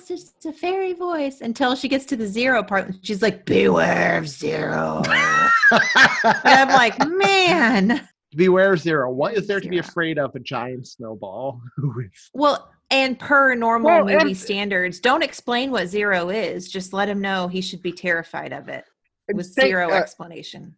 it's 0.00 0.08
just 0.08 0.46
a 0.46 0.52
fairy 0.52 0.94
voice 0.94 1.40
until 1.42 1.74
she 1.74 1.88
gets 1.88 2.04
to 2.06 2.16
the 2.16 2.26
zero 2.26 2.62
part. 2.62 2.86
And 2.88 2.98
she's 3.02 3.20
like, 3.22 3.44
beware 3.44 4.18
of 4.18 4.28
zero. 4.28 5.02
and 5.10 5.80
I'm 6.44 6.68
like, 6.68 6.96
man. 7.06 8.08
Beware 8.34 8.72
of 8.72 8.80
zero. 8.80 9.10
What 9.10 9.34
is 9.34 9.46
there 9.46 9.60
to 9.60 9.68
be 9.68 9.78
afraid 9.78 10.18
of? 10.18 10.34
A 10.34 10.40
giant 10.40 10.86
snowball. 10.86 11.60
Well, 12.34 12.70
and 12.90 13.18
per 13.18 13.54
normal 13.54 13.90
Well, 13.90 14.04
movie 14.04 14.30
and- 14.30 14.36
standards, 14.36 14.98
don't 15.00 15.22
explain 15.22 15.70
what 15.70 15.86
zero 15.88 16.28
is. 16.30 16.68
Just 16.70 16.92
let 16.92 17.08
him 17.08 17.20
know 17.20 17.46
he 17.48 17.60
should 17.60 17.82
be 17.82 17.92
terrified 17.92 18.52
of 18.52 18.68
it 18.68 18.84
with 19.32 19.46
say- 19.46 19.68
zero 19.68 19.90
uh, 19.90 19.94
explanation. 19.94 20.74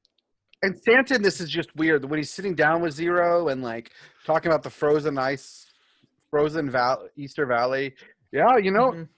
and 0.62 0.76
Santa, 0.82 1.18
this 1.18 1.40
is 1.40 1.48
just 1.48 1.74
weird. 1.76 2.04
When 2.04 2.18
he's 2.18 2.30
sitting 2.30 2.54
down 2.54 2.82
with 2.82 2.92
Zero 2.94 3.48
and 3.48 3.62
like 3.62 3.92
talking 4.26 4.50
about 4.50 4.62
the 4.62 4.70
frozen 4.70 5.16
ice, 5.18 5.66
frozen 6.30 6.70
val- 6.70 7.08
Easter 7.16 7.46
Valley. 7.46 7.94
Yeah, 8.33 8.57
you 8.57 8.71
know, 8.71 8.92
Mhm. 8.92 9.09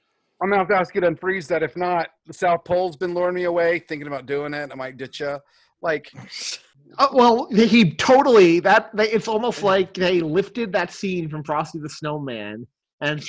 I'm 0.42 0.50
gonna 0.50 0.58
have 0.58 0.68
to 0.68 0.76
ask 0.76 0.94
you 0.94 1.00
to 1.00 1.10
unfreeze 1.10 1.46
that. 1.48 1.62
If 1.62 1.76
not, 1.76 2.10
the 2.26 2.32
South 2.32 2.64
Pole's 2.64 2.96
been 2.96 3.14
luring 3.14 3.34
me 3.34 3.44
away. 3.44 3.78
Thinking 3.78 4.08
about 4.08 4.26
doing 4.26 4.52
it, 4.52 4.70
I 4.72 4.74
might 4.74 4.96
ditch 4.96 5.20
you. 5.20 5.38
Like, 5.80 6.10
Oh, 6.98 7.08
well, 7.12 7.48
he 7.50 7.92
totally 7.94 8.60
that. 8.60 8.94
They, 8.94 9.10
it's 9.10 9.26
almost 9.26 9.62
like 9.62 9.94
they 9.94 10.20
lifted 10.20 10.72
that 10.72 10.92
scene 10.92 11.28
from 11.28 11.42
Frosty 11.42 11.78
the 11.78 11.88
Snowman 11.88 12.66
and 13.00 13.24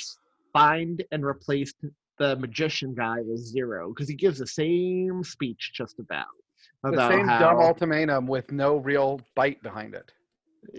find 0.54 1.04
and 1.12 1.26
replaced 1.26 1.76
the 2.20 2.36
magician 2.36 2.94
guy 2.94 3.22
with 3.22 3.40
Zero 3.40 3.90
because 3.90 4.08
he 4.08 4.16
gives 4.16 4.40
the 4.40 4.48
same 4.48 5.24
speech 5.24 5.72
just 5.74 6.00
about. 6.00 6.28
The 6.84 7.10
same 7.10 7.28
how, 7.28 7.40
dumb 7.40 7.58
ultimatum 7.60 8.28
with 8.28 8.52
no 8.52 8.78
real 8.78 9.20
bite 9.36 9.62
behind 9.64 9.96
it. 9.96 10.12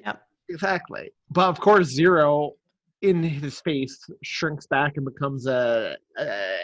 Yep. 0.04 0.22
exactly. 0.48 1.10
But 1.30 1.48
of 1.48 1.58
course, 1.60 1.88
Zero 1.88 2.52
in 3.02 3.22
his 3.22 3.60
face 3.60 3.98
shrinks 4.22 4.66
back 4.66 4.94
and 4.96 5.04
becomes 5.04 5.46
a, 5.46 5.96
a 6.18 6.56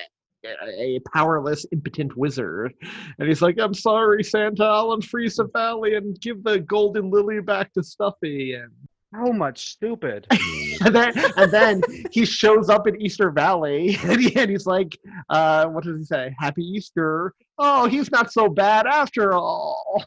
a 0.45 1.01
powerless, 1.15 1.65
impotent 1.73 2.17
wizard, 2.17 2.75
and 3.19 3.29
he's 3.29 3.43
like, 3.43 3.59
"I'm 3.59 3.75
sorry, 3.75 4.25
Santa. 4.25 4.65
I'll 4.65 4.97
unfreeze 4.97 5.37
the 5.37 5.45
valley 5.45 5.95
and 5.95 6.21
give 6.21 6.43
the 6.43 6.59
golden 6.61 7.11
lily 7.11 7.41
back 7.41 7.73
to 7.75 7.83
Stuffy." 7.83 8.55
And 8.55 8.73
How 9.15 9.31
much 9.31 9.71
stupid. 9.71 10.27
and 10.85 10.95
then 10.95 11.13
and 11.37 11.53
then 11.53 11.83
he 12.11 12.25
shows 12.25 12.69
up 12.69 12.87
in 12.87 13.01
Easter 13.01 13.31
Valley 13.31 13.97
and, 14.05 14.21
he, 14.21 14.35
and 14.37 14.51
he's 14.51 14.67
like, 14.67 14.97
uh, 15.29 15.67
what 15.67 15.85
does 15.85 15.99
he 15.99 16.05
say? 16.05 16.35
Happy 16.39 16.65
Easter. 16.65 17.35
Oh, 17.59 17.87
he's 17.87 18.11
not 18.11 18.33
so 18.33 18.49
bad 18.49 18.87
after 18.87 19.35
all. 19.35 20.03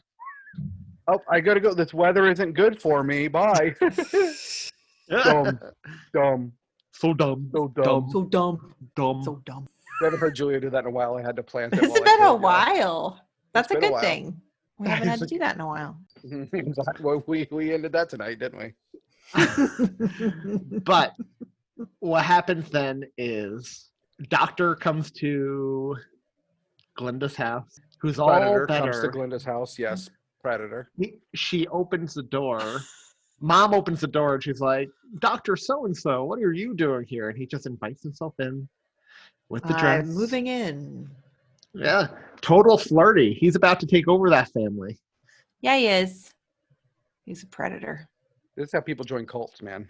oh, 1.08 1.20
I 1.30 1.40
gotta 1.40 1.60
go. 1.60 1.72
This 1.72 1.94
weather 1.94 2.30
isn't 2.30 2.52
good 2.52 2.80
for 2.80 3.02
me. 3.02 3.28
Bye. 3.28 3.74
dumb, 5.08 5.58
dumb, 6.12 6.52
So 6.92 7.14
dumb. 7.14 7.50
so 7.52 7.68
dumb. 7.68 8.08
So 8.10 8.24
dumb. 8.24 8.74
Dumb. 8.94 9.22
So 9.22 9.42
dumb. 9.44 9.68
Haven't 10.02 10.18
heard 10.20 10.34
Julia 10.34 10.60
do 10.60 10.68
that 10.70 10.80
in 10.80 10.86
a 10.86 10.90
while. 10.90 11.16
I 11.16 11.22
had 11.22 11.36
to 11.36 11.42
plant 11.42 11.72
it. 11.72 11.82
It's 11.82 11.92
while 11.92 12.02
been 12.04 12.20
a 12.20 12.24
yeah. 12.24 12.32
while. 12.32 13.20
That's 13.54 13.70
a 13.70 13.76
a 13.76 13.80
good 13.80 13.92
while. 13.92 14.02
thing. 14.02 14.40
We 14.78 14.88
haven't 14.88 15.08
had 15.08 15.18
to 15.20 15.26
do 15.34 15.38
that 15.38 15.54
in 15.54 15.60
a 15.62 15.66
while. 15.66 15.98
Mm-hmm. 16.24 17.02
well, 17.02 17.22
we 17.26 17.48
we 17.50 17.72
ended 17.72 17.92
that 17.92 18.10
tonight, 18.10 18.38
didn't 18.38 18.58
we? 18.58 18.74
but 20.84 21.14
what 22.00 22.24
happens 22.24 22.70
then 22.70 23.04
is 23.18 23.90
Doctor 24.28 24.74
comes 24.74 25.10
to 25.12 25.96
Glinda's 26.96 27.36
house, 27.36 27.78
who's 28.00 28.18
all 28.18 28.28
better. 28.28 28.66
comes 28.66 29.00
to 29.00 29.08
Glinda's 29.08 29.44
house. 29.44 29.78
Yes, 29.78 30.08
Predator. 30.42 30.90
he, 30.98 31.18
she 31.34 31.66
opens 31.68 32.14
the 32.14 32.22
door. 32.22 32.60
Mom 33.40 33.74
opens 33.74 34.00
the 34.00 34.06
door 34.06 34.34
and 34.34 34.42
she's 34.42 34.60
like, 34.60 34.88
Doctor 35.18 35.56
So 35.56 35.84
and 35.84 35.96
so, 35.96 36.24
what 36.24 36.38
are 36.38 36.52
you 36.52 36.74
doing 36.74 37.04
here? 37.06 37.28
And 37.28 37.38
he 37.38 37.46
just 37.46 37.66
invites 37.66 38.02
himself 38.02 38.34
in 38.38 38.68
with 39.48 39.62
the 39.64 39.74
dress. 39.74 40.06
I'm 40.06 40.14
moving 40.14 40.46
in. 40.46 41.08
Yeah, 41.74 42.08
total 42.40 42.78
flirty. 42.78 43.34
He's 43.34 43.54
about 43.54 43.80
to 43.80 43.86
take 43.86 44.08
over 44.08 44.30
that 44.30 44.48
family. 44.52 44.98
Yeah, 45.60 45.76
he 45.76 45.88
is. 45.88 46.32
He's 47.26 47.42
a 47.42 47.46
predator. 47.46 48.08
This 48.56 48.68
is 48.68 48.72
how 48.72 48.80
people 48.80 49.04
join 49.04 49.26
cults, 49.26 49.60
man. 49.60 49.88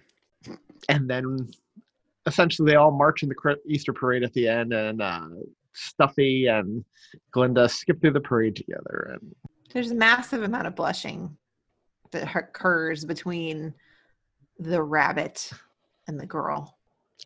And 0.89 1.09
then 1.09 1.49
essentially 2.27 2.71
they 2.71 2.77
all 2.77 2.91
march 2.91 3.23
in 3.23 3.29
the 3.29 3.57
Easter 3.69 3.93
parade 3.93 4.25
at 4.25 4.33
the 4.33 4.49
end, 4.49 4.73
and 4.73 5.01
uh, 5.01 5.29
Stuffy 5.73 6.47
and 6.47 6.85
Glinda 7.31 7.69
skip 7.69 8.01
through 8.01 8.13
the 8.13 8.21
parade 8.21 8.57
together. 8.57 9.13
And 9.13 9.35
There's 9.73 9.93
a 9.93 9.95
massive 9.95 10.43
amount 10.43 10.67
of 10.67 10.75
blushing 10.75 11.37
that 12.13 12.35
occurs 12.35 13.05
between 13.05 13.73
the 14.59 14.83
rabbit 14.83 15.51
and 16.09 16.19
the 16.19 16.27
girl. 16.27 16.77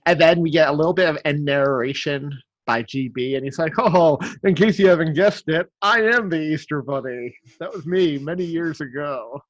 and 0.07 0.21
then 0.21 0.41
we 0.41 0.51
get 0.51 0.69
a 0.69 0.73
little 0.73 0.93
bit 0.95 1.09
of 1.09 1.19
end 1.25 1.45
narration 1.45 2.31
by 2.67 2.83
GB, 2.85 3.37
and 3.37 3.45
he's 3.45 3.59
like, 3.59 3.73
"Oh, 3.79 4.19
in 4.45 4.55
case 4.55 4.79
you 4.79 4.89
haven't 4.89 5.15
guessed 5.15 5.49
it, 5.49 5.69
I 5.83 6.03
am 6.03 6.29
the 6.29 6.41
Easter 6.41 6.83
Bunny. 6.83 7.35
That 7.59 7.73
was 7.73 7.85
me 7.87 8.19
many 8.19 8.45
years 8.45 8.81
ago." 8.81 9.43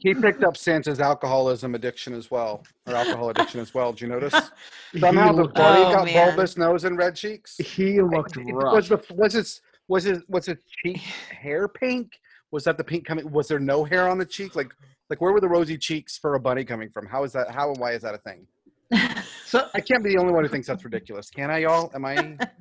He 0.00 0.14
picked 0.14 0.42
up 0.42 0.56
Santa's 0.56 0.98
alcoholism 1.00 1.74
addiction 1.76 2.12
as 2.12 2.28
well, 2.30 2.64
or 2.86 2.94
alcohol 2.94 3.30
addiction 3.30 3.60
as 3.60 3.72
well. 3.72 3.92
Did 3.92 4.00
you 4.02 4.08
notice? 4.08 4.32
Somehow 4.98 5.30
he, 5.30 5.36
the 5.36 5.48
bunny 5.48 5.84
Oh, 5.84 5.92
got 5.92 6.04
man. 6.06 6.28
bulbous 6.28 6.56
nose 6.56 6.84
and 6.84 6.98
red 6.98 7.14
cheeks. 7.14 7.56
he 7.58 8.02
looked 8.02 8.36
rough. 8.52 8.74
Was 8.74 8.88
the 8.88 9.00
was 9.14 9.32
his 9.34 9.60
was 9.88 10.04
his 10.04 10.22
was 10.28 10.46
his 10.46 10.58
cheek 10.82 10.96
hair 11.40 11.68
pink? 11.68 12.10
Was 12.52 12.64
that 12.64 12.78
the 12.78 12.84
pink 12.84 13.04
coming? 13.04 13.30
Was 13.30 13.48
there 13.48 13.58
no 13.58 13.84
hair 13.84 14.08
on 14.08 14.18
the 14.18 14.24
cheek? 14.24 14.54
Like 14.56 14.72
like 15.10 15.20
where 15.20 15.32
were 15.32 15.40
the 15.40 15.48
rosy 15.48 15.78
cheeks 15.78 16.18
for 16.18 16.34
a 16.34 16.40
bunny 16.40 16.64
coming 16.64 16.90
from? 16.90 17.06
How 17.06 17.24
is 17.24 17.32
that? 17.32 17.50
How 17.50 17.70
and 17.70 17.78
why 17.78 17.92
is 17.92 18.02
that 18.02 18.14
a 18.14 18.18
thing? 18.18 18.46
so, 19.46 19.68
I 19.74 19.80
can't 19.80 20.04
be 20.04 20.10
the 20.14 20.18
only 20.20 20.32
one 20.32 20.44
who 20.44 20.48
thinks 20.48 20.68
that's 20.68 20.84
ridiculous. 20.84 21.28
Can 21.28 21.50
I, 21.50 21.58
y'all? 21.58 21.90
Am 21.94 22.04
I 22.04 22.14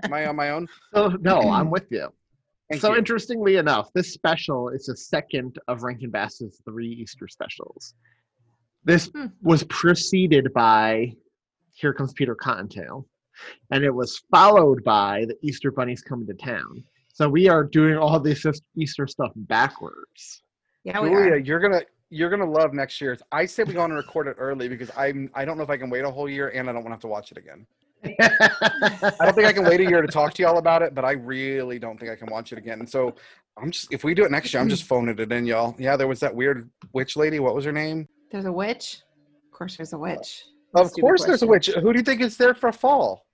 am 0.03 0.13
I 0.13 0.25
on 0.25 0.35
my 0.35 0.49
own? 0.49 0.67
so 0.93 1.09
no, 1.21 1.39
I'm 1.41 1.69
with 1.69 1.85
you. 1.91 2.09
Thank 2.69 2.81
so 2.81 2.93
you. 2.93 2.97
interestingly 2.97 3.57
enough, 3.57 3.89
this 3.93 4.11
special 4.13 4.69
is 4.69 4.85
the 4.87 4.97
second 4.97 5.59
of 5.67 5.83
Rankin 5.83 6.09
Bass's 6.09 6.59
three 6.65 6.89
Easter 6.89 7.27
specials. 7.27 7.93
This 8.83 9.07
Hmm. 9.13 9.27
was 9.43 9.63
preceded 9.65 10.51
by 10.53 11.13
Here 11.73 11.93
Comes 11.93 12.13
Peter 12.13 12.33
Cottontail, 12.33 13.07
and 13.69 13.83
it 13.83 13.93
was 13.93 14.23
followed 14.31 14.83
by 14.83 15.25
the 15.27 15.35
Easter 15.43 15.71
Bunny's 15.71 16.01
Coming 16.01 16.25
to 16.27 16.33
Town. 16.33 16.83
So 17.15 17.29
we 17.29 17.47
are 17.47 17.63
doing 17.63 17.95
all 17.95 18.19
this 18.19 18.45
Easter 18.75 19.07
stuff 19.07 19.31
backwards. 19.37 20.43
Yeah, 20.83 20.99
we 20.99 21.07
Julia, 21.07 21.31
are. 21.31 21.37
you're 21.37 21.61
gonna 21.61 21.81
you're 22.09 22.29
gonna 22.29 22.43
love 22.43 22.73
next 22.73 22.99
year's. 22.99 23.21
I 23.31 23.45
say 23.45 23.63
we 23.63 23.73
go 23.73 23.79
on 23.79 23.91
and 23.91 23.97
record 23.97 24.27
it 24.27 24.35
early 24.37 24.67
because 24.67 24.91
I'm 24.97 25.31
I 25.33 25.45
don't 25.45 25.55
know 25.55 25.63
if 25.63 25.69
I 25.69 25.77
can 25.77 25.89
wait 25.89 26.03
a 26.03 26.11
whole 26.11 26.27
year 26.27 26.49
and 26.49 26.69
I 26.69 26.73
don't 26.73 26.83
want 26.83 26.87
to 26.87 26.95
have 26.95 26.99
to 26.99 27.07
watch 27.07 27.31
it 27.31 27.37
again. 27.37 27.65
I 28.05 29.15
don't 29.21 29.33
think 29.33 29.47
I 29.47 29.53
can 29.53 29.63
wait 29.63 29.79
a 29.79 29.85
year 29.85 30.01
to 30.01 30.09
talk 30.09 30.33
to 30.33 30.43
y'all 30.43 30.57
about 30.57 30.81
it, 30.81 30.93
but 30.93 31.05
I 31.05 31.13
really 31.13 31.79
don't 31.79 31.97
think 31.97 32.11
I 32.11 32.17
can 32.17 32.29
watch 32.29 32.51
it 32.51 32.57
again. 32.57 32.81
And 32.81 32.89
so 32.89 33.15
I'm 33.57 33.71
just 33.71 33.93
if 33.93 34.03
we 34.03 34.13
do 34.13 34.25
it 34.25 34.31
next 34.31 34.53
year, 34.53 34.61
I'm 34.61 34.67
just 34.67 34.83
phoning 34.83 35.17
it 35.17 35.31
in, 35.31 35.45
y'all. 35.45 35.73
Yeah, 35.79 35.95
there 35.95 36.09
was 36.09 36.19
that 36.19 36.35
weird 36.35 36.69
witch 36.91 37.15
lady. 37.15 37.39
What 37.39 37.55
was 37.55 37.63
her 37.63 37.71
name? 37.71 38.09
There's 38.29 38.43
a 38.43 38.51
witch. 38.51 38.99
Of 39.45 39.57
course, 39.57 39.77
there's 39.77 39.93
a 39.93 39.97
witch. 39.97 40.43
Of 40.73 40.87
Stupid 40.87 41.01
course, 41.01 41.23
there's 41.23 41.43
a 41.43 41.47
witch. 41.47 41.67
Who 41.67 41.93
do 41.93 41.97
you 41.97 42.03
think 42.03 42.19
is 42.19 42.35
there 42.35 42.53
for 42.53 42.73
fall? 42.73 43.24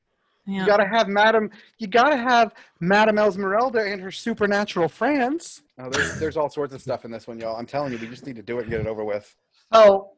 Yeah. 0.45 0.62
You 0.62 0.65
gotta 0.65 0.88
have 0.88 1.08
Madame. 1.08 1.49
You 1.77 1.88
gotta 1.88 2.17
have 2.17 2.54
Madame 2.80 3.19
Esmeralda 3.19 3.80
and 3.84 4.01
her 4.01 4.12
supernatural 4.12 4.89
friends. 4.89 5.62
Oh, 5.80 5.89
there's 5.89 6.19
there's 6.19 6.38
all 6.38 6.49
sorts 6.49 6.73
of 6.73 6.82
stuff 6.82 7.06
in 7.06 7.12
this 7.12 7.27
one, 7.27 7.39
y'all. 7.39 7.56
I'm 7.56 7.65
telling 7.67 7.93
you, 7.93 7.99
we 7.99 8.08
just 8.08 8.25
need 8.25 8.36
to 8.38 8.41
do 8.41 8.58
it 8.58 8.63
and 8.63 8.69
get 8.71 8.80
it 8.82 8.88
over 8.88 9.04
with. 9.06 9.34
So 9.73 10.10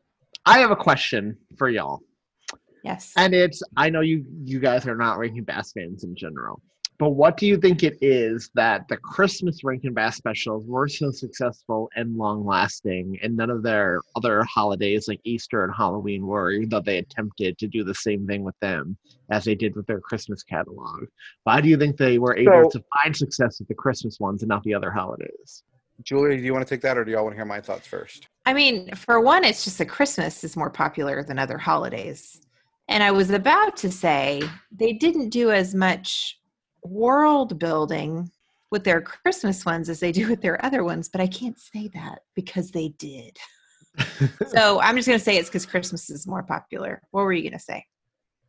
I 0.45 0.59
have 0.59 0.71
a 0.71 0.75
question 0.75 1.37
for 1.57 1.69
y'all. 1.69 1.99
yes. 2.83 3.11
And 3.17 3.33
it's 3.33 3.61
I 3.77 3.89
know 3.89 4.01
you 4.01 4.25
you 4.43 4.59
guys 4.59 4.87
are 4.87 4.95
not 4.95 5.17
Rankin 5.17 5.43
Bass 5.43 5.73
fans 5.73 6.03
in 6.03 6.15
general, 6.15 6.61
but 6.97 7.09
what 7.09 7.37
do 7.37 7.45
you 7.45 7.57
think 7.57 7.83
it 7.83 7.97
is 8.01 8.49
that 8.55 8.87
the 8.87 8.97
Christmas 8.97 9.63
Rankin 9.63 9.93
Bass 9.93 10.17
specials 10.17 10.65
were 10.65 10.87
so 10.87 11.11
successful 11.11 11.89
and 11.95 12.15
long 12.15 12.45
lasting, 12.45 13.17
and 13.23 13.35
none 13.35 13.49
of 13.49 13.63
their 13.63 14.01
other 14.15 14.43
holidays 14.43 15.07
like 15.07 15.19
Easter 15.23 15.63
and 15.63 15.73
Halloween 15.75 16.25
were, 16.25 16.51
even 16.51 16.69
though 16.69 16.81
they 16.81 16.99
attempted 16.99 17.57
to 17.57 17.67
do 17.67 17.83
the 17.83 17.95
same 17.95 18.27
thing 18.27 18.43
with 18.43 18.57
them 18.59 18.97
as 19.31 19.45
they 19.45 19.55
did 19.55 19.75
with 19.75 19.87
their 19.87 19.99
Christmas 19.99 20.43
catalog? 20.43 21.05
Why 21.43 21.61
do 21.61 21.69
you 21.69 21.77
think 21.77 21.97
they 21.97 22.19
were 22.19 22.37
able 22.37 22.69
So- 22.71 22.79
to 22.79 22.85
find 23.01 23.15
success 23.15 23.59
with 23.59 23.67
the 23.67 23.75
Christmas 23.75 24.19
ones 24.19 24.43
and 24.43 24.49
not 24.49 24.63
the 24.63 24.73
other 24.73 24.91
holidays? 24.91 25.63
Julia, 26.03 26.37
do 26.37 26.43
you 26.43 26.53
want 26.53 26.67
to 26.67 26.69
take 26.69 26.81
that, 26.81 26.97
or 26.97 27.05
do 27.05 27.11
y'all 27.11 27.23
want 27.23 27.33
to 27.33 27.37
hear 27.37 27.45
my 27.45 27.61
thoughts 27.61 27.87
first? 27.87 28.27
I 28.45 28.53
mean, 28.53 28.93
for 28.95 29.21
one, 29.21 29.43
it's 29.43 29.63
just 29.63 29.77
that 29.77 29.87
Christmas 29.87 30.43
is 30.43 30.57
more 30.57 30.69
popular 30.69 31.23
than 31.23 31.39
other 31.39 31.57
holidays. 31.57 32.41
And 32.89 33.03
I 33.03 33.11
was 33.11 33.29
about 33.29 33.77
to 33.77 33.91
say 33.91 34.41
they 34.71 34.93
didn't 34.93 35.29
do 35.29 35.51
as 35.51 35.73
much 35.73 36.39
world 36.85 37.59
building 37.59 38.29
with 38.71 38.83
their 38.83 39.01
Christmas 39.01 39.65
ones 39.65 39.89
as 39.89 39.99
they 39.99 40.11
do 40.11 40.29
with 40.29 40.41
their 40.41 40.63
other 40.65 40.83
ones, 40.83 41.09
but 41.09 41.21
I 41.21 41.27
can't 41.27 41.59
say 41.59 41.89
that 41.93 42.19
because 42.35 42.71
they 42.71 42.89
did. 42.97 43.37
so 44.47 44.79
I'm 44.81 44.95
just 44.95 45.07
going 45.07 45.19
to 45.19 45.23
say 45.23 45.37
it's 45.37 45.49
because 45.49 45.65
Christmas 45.65 46.09
is 46.09 46.27
more 46.27 46.43
popular. 46.43 47.01
What 47.11 47.23
were 47.23 47.33
you 47.33 47.43
going 47.43 47.53
to 47.53 47.63
say, 47.63 47.85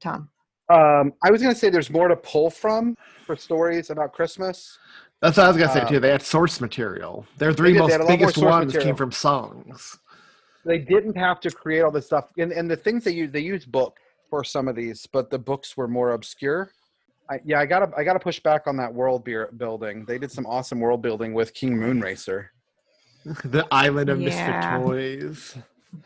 Tom? 0.00 0.30
Um, 0.72 1.12
I 1.22 1.30
was 1.30 1.42
gonna 1.42 1.54
say 1.54 1.68
there's 1.68 1.90
more 1.90 2.08
to 2.08 2.16
pull 2.16 2.48
from 2.48 2.96
for 3.26 3.36
stories 3.36 3.90
about 3.90 4.12
Christmas. 4.14 4.78
That's 5.20 5.36
what 5.36 5.44
I 5.44 5.48
was 5.48 5.58
gonna 5.58 5.72
say 5.72 5.80
Um, 5.80 5.88
too. 5.88 6.00
They 6.00 6.10
had 6.10 6.22
source 6.22 6.60
material. 6.60 7.26
Their 7.36 7.52
three 7.52 7.74
most 7.74 7.92
had 7.92 8.00
a 8.00 8.04
lot 8.04 8.08
more 8.08 8.18
biggest 8.18 8.38
ones 8.38 8.66
material. 8.66 8.86
came 8.86 8.96
from 8.96 9.12
songs. 9.12 9.98
They 10.64 10.78
didn't 10.78 11.16
have 11.18 11.40
to 11.40 11.50
create 11.50 11.82
all 11.82 11.90
this 11.90 12.06
stuff, 12.06 12.30
and, 12.38 12.50
and 12.50 12.70
the 12.70 12.76
things 12.76 13.04
they 13.04 13.10
use, 13.12 13.30
they 13.30 13.40
use 13.40 13.66
book 13.66 13.98
for 14.30 14.42
some 14.42 14.66
of 14.66 14.74
these, 14.74 15.06
but 15.06 15.28
the 15.28 15.38
books 15.38 15.76
were 15.76 15.86
more 15.86 16.12
obscure. 16.12 16.70
I, 17.30 17.40
yeah, 17.44 17.60
I 17.60 17.66
gotta 17.66 17.90
I 17.96 18.04
gotta 18.04 18.18
push 18.18 18.38
back 18.40 18.66
on 18.66 18.76
that 18.76 18.92
world 18.92 19.24
beer 19.24 19.50
building. 19.56 20.04
They 20.04 20.18
did 20.18 20.30
some 20.30 20.46
awesome 20.46 20.80
world 20.80 21.00
building 21.02 21.32
with 21.32 21.54
King 21.54 21.76
Moonracer. 21.76 22.46
the 23.44 23.66
island 23.70 24.10
of 24.10 24.20
Yeah. 24.20 24.26
misfit 24.78 24.86
toys. 24.86 25.56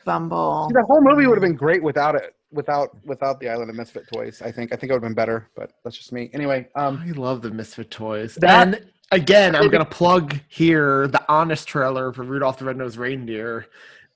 Bumble. 0.05 0.69
See, 0.69 0.75
the 0.75 0.85
whole 0.85 1.01
movie 1.03 1.27
would 1.27 1.37
have 1.37 1.43
been 1.43 1.57
great 1.57 1.83
without 1.83 2.15
it, 2.15 2.35
without 2.53 2.91
without 3.07 3.41
the 3.41 3.49
Island 3.49 3.71
of 3.71 3.77
Misfit 3.77 4.05
Toys. 4.13 4.43
I 4.43 4.53
think 4.53 4.73
I 4.73 4.77
think 4.77 4.91
it 4.91 4.93
would 4.95 5.03
have 5.03 5.09
been 5.09 5.15
better, 5.15 5.49
but 5.57 5.73
that's 5.83 5.97
just 5.97 6.13
me. 6.13 6.31
Anyway, 6.35 6.69
um, 6.77 7.03
I 7.07 7.11
love 7.13 7.41
the 7.43 7.51
misfit 7.51 7.91
toys. 7.91 8.35
That- 8.37 8.67
and 8.69 8.91
again, 9.13 9.57
I'm 9.57 9.71
gonna 9.71 9.85
plug 9.87 10.39
here 10.49 11.09
the 11.09 11.25
honest 11.29 11.67
trailer 11.67 12.13
for 12.13 12.23
Rudolph 12.23 12.59
the 12.59 12.67
Red-Nosed 12.67 12.99
Reindeer, 12.99 13.67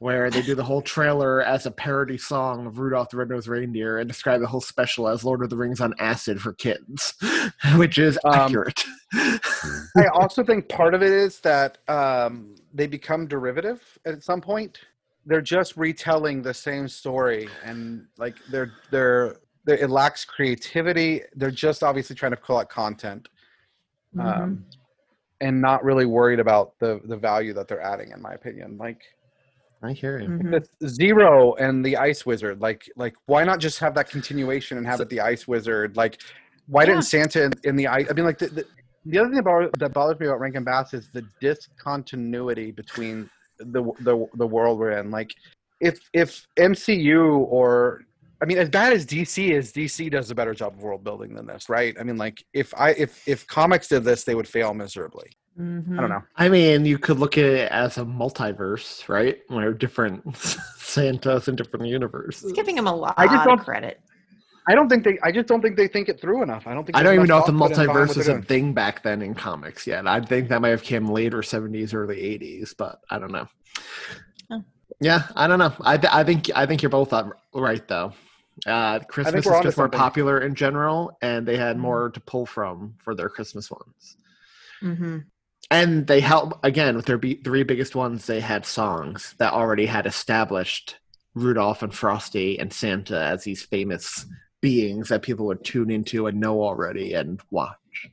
where 0.02 0.30
they 0.30 0.42
do 0.42 0.56
the 0.56 0.64
whole 0.64 0.82
trailer 0.82 1.42
as 1.42 1.64
a 1.64 1.70
parody 1.70 2.18
song 2.18 2.66
of 2.66 2.80
Rudolph 2.80 3.10
the 3.10 3.16
Red-Nosed 3.18 3.46
Reindeer 3.46 3.98
and 3.98 4.08
describe 4.08 4.40
the 4.40 4.48
whole 4.48 4.60
special 4.60 5.06
as 5.06 5.22
Lord 5.24 5.44
of 5.44 5.48
the 5.50 5.56
Rings 5.56 5.80
on 5.80 5.94
acid 6.00 6.40
for 6.42 6.54
kids, 6.54 7.14
which 7.76 7.98
is 7.98 8.18
Um, 8.24 8.34
accurate. 8.34 8.82
I 9.14 10.06
also 10.12 10.42
think 10.42 10.68
part 10.68 10.94
of 10.94 11.04
it 11.04 11.12
is 11.12 11.38
that 11.42 11.78
um, 11.86 12.56
they 12.74 12.88
become 12.88 13.28
derivative 13.28 13.80
at 14.04 14.24
some 14.24 14.40
point. 14.40 14.80
They're 15.24 15.40
just 15.40 15.76
retelling 15.76 16.42
the 16.42 16.52
same 16.52 16.88
story, 16.88 17.48
and 17.64 18.04
like 18.18 18.34
they're 18.50 18.72
they're, 18.90 19.36
they're 19.64 19.76
it 19.76 19.88
lacks 19.88 20.24
creativity. 20.24 21.20
They're 21.36 21.52
just 21.52 21.84
obviously 21.84 22.16
trying 22.16 22.32
to 22.32 22.36
collect 22.38 22.72
content. 22.72 23.28
Mhm. 24.16 24.24
Um, 24.26 24.66
and 25.40 25.60
not 25.60 25.84
really 25.84 26.06
worried 26.06 26.40
about 26.40 26.76
the 26.80 27.00
the 27.04 27.16
value 27.16 27.52
that 27.52 27.68
they're 27.68 27.80
adding. 27.80 28.10
In 28.10 28.20
my 28.20 28.32
opinion, 28.32 28.78
like 28.78 29.00
I 29.82 29.92
hear 29.92 30.20
you. 30.20 30.28
Mhm. 30.28 30.64
Zero 30.86 31.54
and 31.54 31.84
the 31.84 31.96
Ice 31.96 32.24
Wizard, 32.24 32.60
like 32.60 32.88
like 32.96 33.14
why 33.26 33.44
not 33.44 33.58
just 33.58 33.78
have 33.80 33.94
that 33.94 34.08
continuation 34.08 34.78
and 34.78 34.86
have 34.86 35.00
it 35.00 35.08
the 35.08 35.20
Ice 35.20 35.48
Wizard? 35.48 35.96
Like 35.96 36.20
why 36.66 36.82
Yeah. 36.82 36.90
didn't 36.90 37.02
Santa 37.04 37.44
in, 37.44 37.52
in 37.64 37.76
the 37.76 37.88
ice? 37.88 38.06
I 38.08 38.12
mean, 38.12 38.24
like 38.24 38.38
the, 38.38 38.46
the, 38.46 38.66
the 39.04 39.18
other 39.18 39.30
thing 39.30 39.40
about, 39.40 39.76
that 39.80 39.92
bothers 39.92 40.20
me 40.20 40.26
about 40.26 40.38
Rankin 40.38 40.62
Bass 40.62 40.94
is 40.94 41.10
the 41.10 41.24
discontinuity 41.40 42.70
between 42.70 43.28
the 43.58 43.82
the 44.00 44.26
the 44.34 44.46
world 44.46 44.78
we're 44.78 44.92
in. 44.92 45.10
Like 45.10 45.34
if 45.80 45.98
if 46.12 46.46
MCU 46.58 47.38
or 47.48 48.02
I 48.40 48.44
mean, 48.44 48.58
as 48.58 48.68
bad 48.68 48.92
as 48.92 49.06
DC 49.06 49.50
is, 49.50 49.72
DC 49.72 50.10
does 50.10 50.30
a 50.30 50.34
better 50.34 50.52
job 50.54 50.74
of 50.74 50.82
world 50.82 51.04
building 51.04 51.34
than 51.34 51.46
this, 51.46 51.68
right? 51.68 51.96
I 51.98 52.02
mean, 52.02 52.16
like 52.16 52.44
if 52.52 52.72
I 52.76 52.90
if 52.90 53.26
if 53.26 53.46
comics 53.46 53.88
did 53.88 54.04
this, 54.04 54.24
they 54.24 54.34
would 54.34 54.48
fail 54.48 54.74
miserably. 54.74 55.30
Mhm. 55.58 55.98
I 55.98 56.00
don't 56.00 56.10
know. 56.10 56.22
I 56.36 56.48
mean, 56.48 56.86
you 56.86 56.98
could 56.98 57.18
look 57.18 57.36
at 57.36 57.44
it 57.44 57.70
as 57.70 57.98
a 57.98 58.04
multiverse, 58.04 59.08
right? 59.08 59.38
Where 59.48 59.72
different 59.74 60.34
Santas 60.78 61.48
in 61.48 61.56
different 61.56 61.86
universes. 61.86 62.44
It's 62.44 62.52
giving 62.52 62.76
him 62.78 62.86
a 62.86 62.94
lot 62.94 63.14
I 63.18 63.26
just 63.26 63.44
don't- 63.44 63.58
credit. 63.58 64.00
I 64.68 64.76
don't 64.76 64.88
think 64.88 65.02
they. 65.02 65.18
I 65.24 65.32
just 65.32 65.48
don't 65.48 65.60
think 65.60 65.76
they 65.76 65.88
think 65.88 66.08
it 66.08 66.20
through 66.20 66.40
enough. 66.44 66.68
I 66.68 66.72
don't 66.74 66.84
think. 66.84 66.96
I 66.96 67.02
don't 67.02 67.14
even 67.14 67.26
know 67.26 67.38
if 67.38 67.46
the 67.46 67.52
thought 67.52 67.70
put 67.70 67.80
in 67.80 67.86
behind 67.86 67.90
multiverse 67.90 68.08
what 68.08 68.16
was 68.16 68.28
a 68.28 68.42
thing 68.42 68.72
back 68.72 69.02
then 69.02 69.20
in 69.20 69.34
comics 69.34 69.88
yet. 69.88 70.06
I 70.06 70.20
think 70.20 70.48
that 70.50 70.60
might 70.62 70.68
have 70.68 70.84
came 70.84 71.08
later 71.08 71.38
70s, 71.38 71.92
early 71.92 72.16
80s, 72.38 72.72
but 72.78 73.00
I 73.10 73.18
don't 73.18 73.32
know. 73.32 73.48
Oh. 74.52 74.62
Yeah, 75.00 75.24
I 75.34 75.48
don't 75.48 75.58
know. 75.58 75.72
I, 75.80 75.96
th- 75.96 76.12
I 76.12 76.22
think 76.22 76.48
I 76.54 76.64
think 76.64 76.80
you're 76.80 76.90
both 76.90 77.12
right 77.52 77.88
though. 77.88 78.12
Uh, 78.64 79.00
Christmas 79.00 79.44
is 79.46 79.50
just 79.62 79.76
more 79.76 79.86
something. 79.86 79.98
popular 79.98 80.38
in 80.42 80.54
general, 80.54 81.18
and 81.22 81.44
they 81.44 81.54
Mm-hmm. 81.54 81.62
had 81.62 81.78
more 81.78 82.10
to 82.10 82.20
pull 82.20 82.46
from 82.46 82.94
for 82.98 83.16
their 83.16 83.28
Christmas 83.28 83.68
ones. 83.68 84.16
hmm 84.80 85.18
And 85.72 86.06
they 86.06 86.20
help 86.20 86.62
again 86.64 86.96
with 86.96 87.06
their 87.06 87.16
be- 87.18 87.40
three 87.42 87.62
biggest 87.62 87.94
ones. 87.96 88.26
They 88.26 88.40
had 88.40 88.66
songs 88.66 89.34
that 89.38 89.52
already 89.54 89.86
had 89.86 90.06
established 90.06 90.98
Rudolph 91.34 91.82
and 91.82 91.94
Frosty 91.94 92.58
and 92.58 92.70
Santa 92.70 93.18
as 93.18 93.44
these 93.44 93.62
famous 93.62 94.26
beings 94.60 95.08
that 95.08 95.22
people 95.22 95.46
would 95.46 95.64
tune 95.64 95.90
into 95.90 96.26
and 96.26 96.38
know 96.38 96.62
already 96.62 97.14
and 97.14 97.40
watch. 97.50 98.10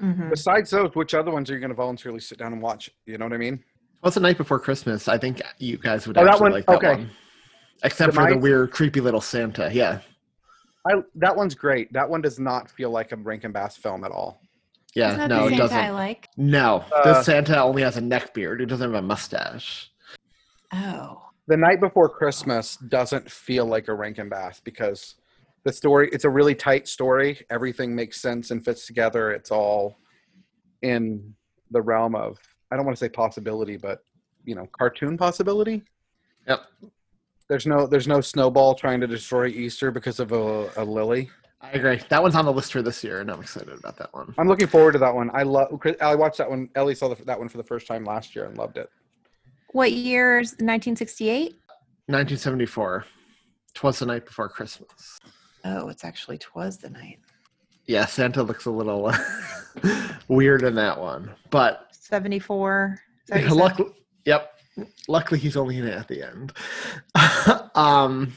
hmm 0.00 0.28
Besides 0.28 0.70
those, 0.70 0.90
which 0.94 1.14
other 1.14 1.30
ones 1.30 1.48
are 1.50 1.54
you 1.54 1.60
going 1.60 1.70
to 1.70 1.74
voluntarily 1.76 2.18
sit 2.20 2.38
down 2.38 2.52
and 2.52 2.60
watch? 2.60 2.90
You 3.06 3.16
know 3.16 3.26
what 3.26 3.32
I 3.32 3.38
mean? 3.38 3.62
What's 4.00 4.14
the 4.14 4.20
night 4.20 4.36
before 4.36 4.58
Christmas? 4.58 5.06
I 5.06 5.18
think 5.18 5.40
you 5.58 5.78
guys 5.78 6.08
would 6.08 6.18
Oh, 6.18 6.24
that 6.24 6.30
actually 6.30 6.42
one? 6.42 6.52
like 6.52 6.66
that 6.66 6.76
Okay. 6.78 6.88
one. 6.88 7.10
Except 7.84 8.12
The 8.12 8.20
for 8.20 8.28
the 8.32 8.38
weird, 8.38 8.72
creepy 8.72 9.00
little 9.00 9.20
Santa. 9.20 9.70
Yeah. 9.72 10.00
I 10.84 10.94
that 11.14 11.36
one's 11.36 11.54
great. 11.54 11.92
That 11.92 12.08
one 12.10 12.20
does 12.20 12.40
not 12.40 12.68
feel 12.68 12.90
like 12.90 13.12
a 13.12 13.16
Rankin 13.16 13.52
Bass 13.52 13.76
film 13.76 14.02
at 14.02 14.10
all. 14.10 14.41
Yeah. 14.94 15.08
Isn't 15.08 15.18
that 15.20 15.28
No, 15.28 15.48
the 15.48 15.54
it 15.54 15.56
Santa 15.58 15.62
I 15.62 15.66
doesn't. 15.66 15.78
I 15.78 15.90
like? 15.90 16.28
No. 16.36 16.84
Uh, 16.94 17.14
this 17.14 17.26
Santa 17.26 17.62
only 17.62 17.82
has 17.82 17.96
a 17.96 18.00
neck 18.00 18.34
beard. 18.34 18.60
He 18.60 18.66
doesn't 18.66 18.92
have 18.92 19.02
a 19.02 19.06
mustache. 19.06 19.90
Oh. 20.72 21.22
The 21.48 21.56
Night 21.56 21.80
Before 21.80 22.08
Christmas 22.08 22.76
doesn't 22.76 23.30
feel 23.30 23.66
like 23.66 23.88
a 23.88 23.94
Rankin 23.94 24.28
Bass 24.28 24.60
because 24.60 25.16
the 25.64 25.72
story 25.72 26.08
it's 26.12 26.24
a 26.24 26.30
really 26.30 26.54
tight 26.54 26.88
story. 26.88 27.40
Everything 27.50 27.94
makes 27.94 28.20
sense 28.20 28.50
and 28.50 28.64
fits 28.64 28.86
together. 28.86 29.32
It's 29.32 29.50
all 29.50 29.96
in 30.82 31.34
the 31.70 31.82
realm 31.82 32.14
of 32.14 32.38
I 32.70 32.76
don't 32.76 32.84
want 32.84 32.96
to 32.96 33.04
say 33.04 33.08
possibility, 33.08 33.76
but 33.76 34.04
you 34.44 34.54
know, 34.54 34.66
cartoon 34.72 35.16
possibility. 35.16 35.82
Yep. 36.48 36.60
There's 37.48 37.66
no 37.66 37.86
there's 37.86 38.08
no 38.08 38.20
snowball 38.20 38.74
trying 38.74 39.00
to 39.00 39.06
destroy 39.06 39.46
Easter 39.48 39.90
because 39.90 40.20
of 40.20 40.32
a, 40.32 40.70
a 40.76 40.84
lily. 40.84 41.30
I 41.62 41.70
agree. 41.70 42.00
That 42.08 42.22
one's 42.22 42.34
on 42.34 42.44
the 42.44 42.52
list 42.52 42.72
for 42.72 42.82
this 42.82 43.04
year, 43.04 43.20
and 43.20 43.30
I'm 43.30 43.40
excited 43.40 43.78
about 43.78 43.96
that 43.98 44.12
one. 44.12 44.34
I'm 44.36 44.48
looking 44.48 44.66
forward 44.66 44.92
to 44.92 44.98
that 44.98 45.14
one. 45.14 45.30
I 45.32 45.44
love. 45.44 45.80
I 46.00 46.14
watched 46.16 46.38
that 46.38 46.50
one. 46.50 46.68
Ellie 46.74 46.94
saw 46.94 47.08
the, 47.08 47.24
that 47.24 47.38
one 47.38 47.48
for 47.48 47.56
the 47.56 47.64
first 47.64 47.86
time 47.86 48.04
last 48.04 48.34
year 48.34 48.46
and 48.46 48.58
loved 48.58 48.76
it. 48.78 48.90
What 49.70 49.92
year's 49.92 50.50
1968? 50.52 51.52
1974. 52.06 53.06
Twas 53.74 53.98
the 54.00 54.06
night 54.06 54.26
before 54.26 54.48
Christmas. 54.48 55.18
Oh, 55.64 55.88
it's 55.88 56.04
actually 56.04 56.38
twas 56.38 56.78
the 56.78 56.90
night. 56.90 57.20
Yeah, 57.86 58.06
Santa 58.06 58.42
looks 58.42 58.66
a 58.66 58.70
little 58.70 59.12
weird 60.28 60.62
in 60.62 60.74
that 60.74 60.98
one, 60.98 61.30
but 61.50 61.88
74. 61.92 62.98
Is 62.98 63.28
that 63.28 63.34
what 63.34 63.42
you 63.42 63.48
said? 63.48 63.56
luckily, 63.56 63.92
yep. 64.24 64.58
Luckily, 65.08 65.38
he's 65.38 65.56
only 65.56 65.78
in 65.78 65.86
it 65.86 65.94
at 65.94 66.08
the 66.08 66.22
end. 66.22 66.52
um, 67.74 68.32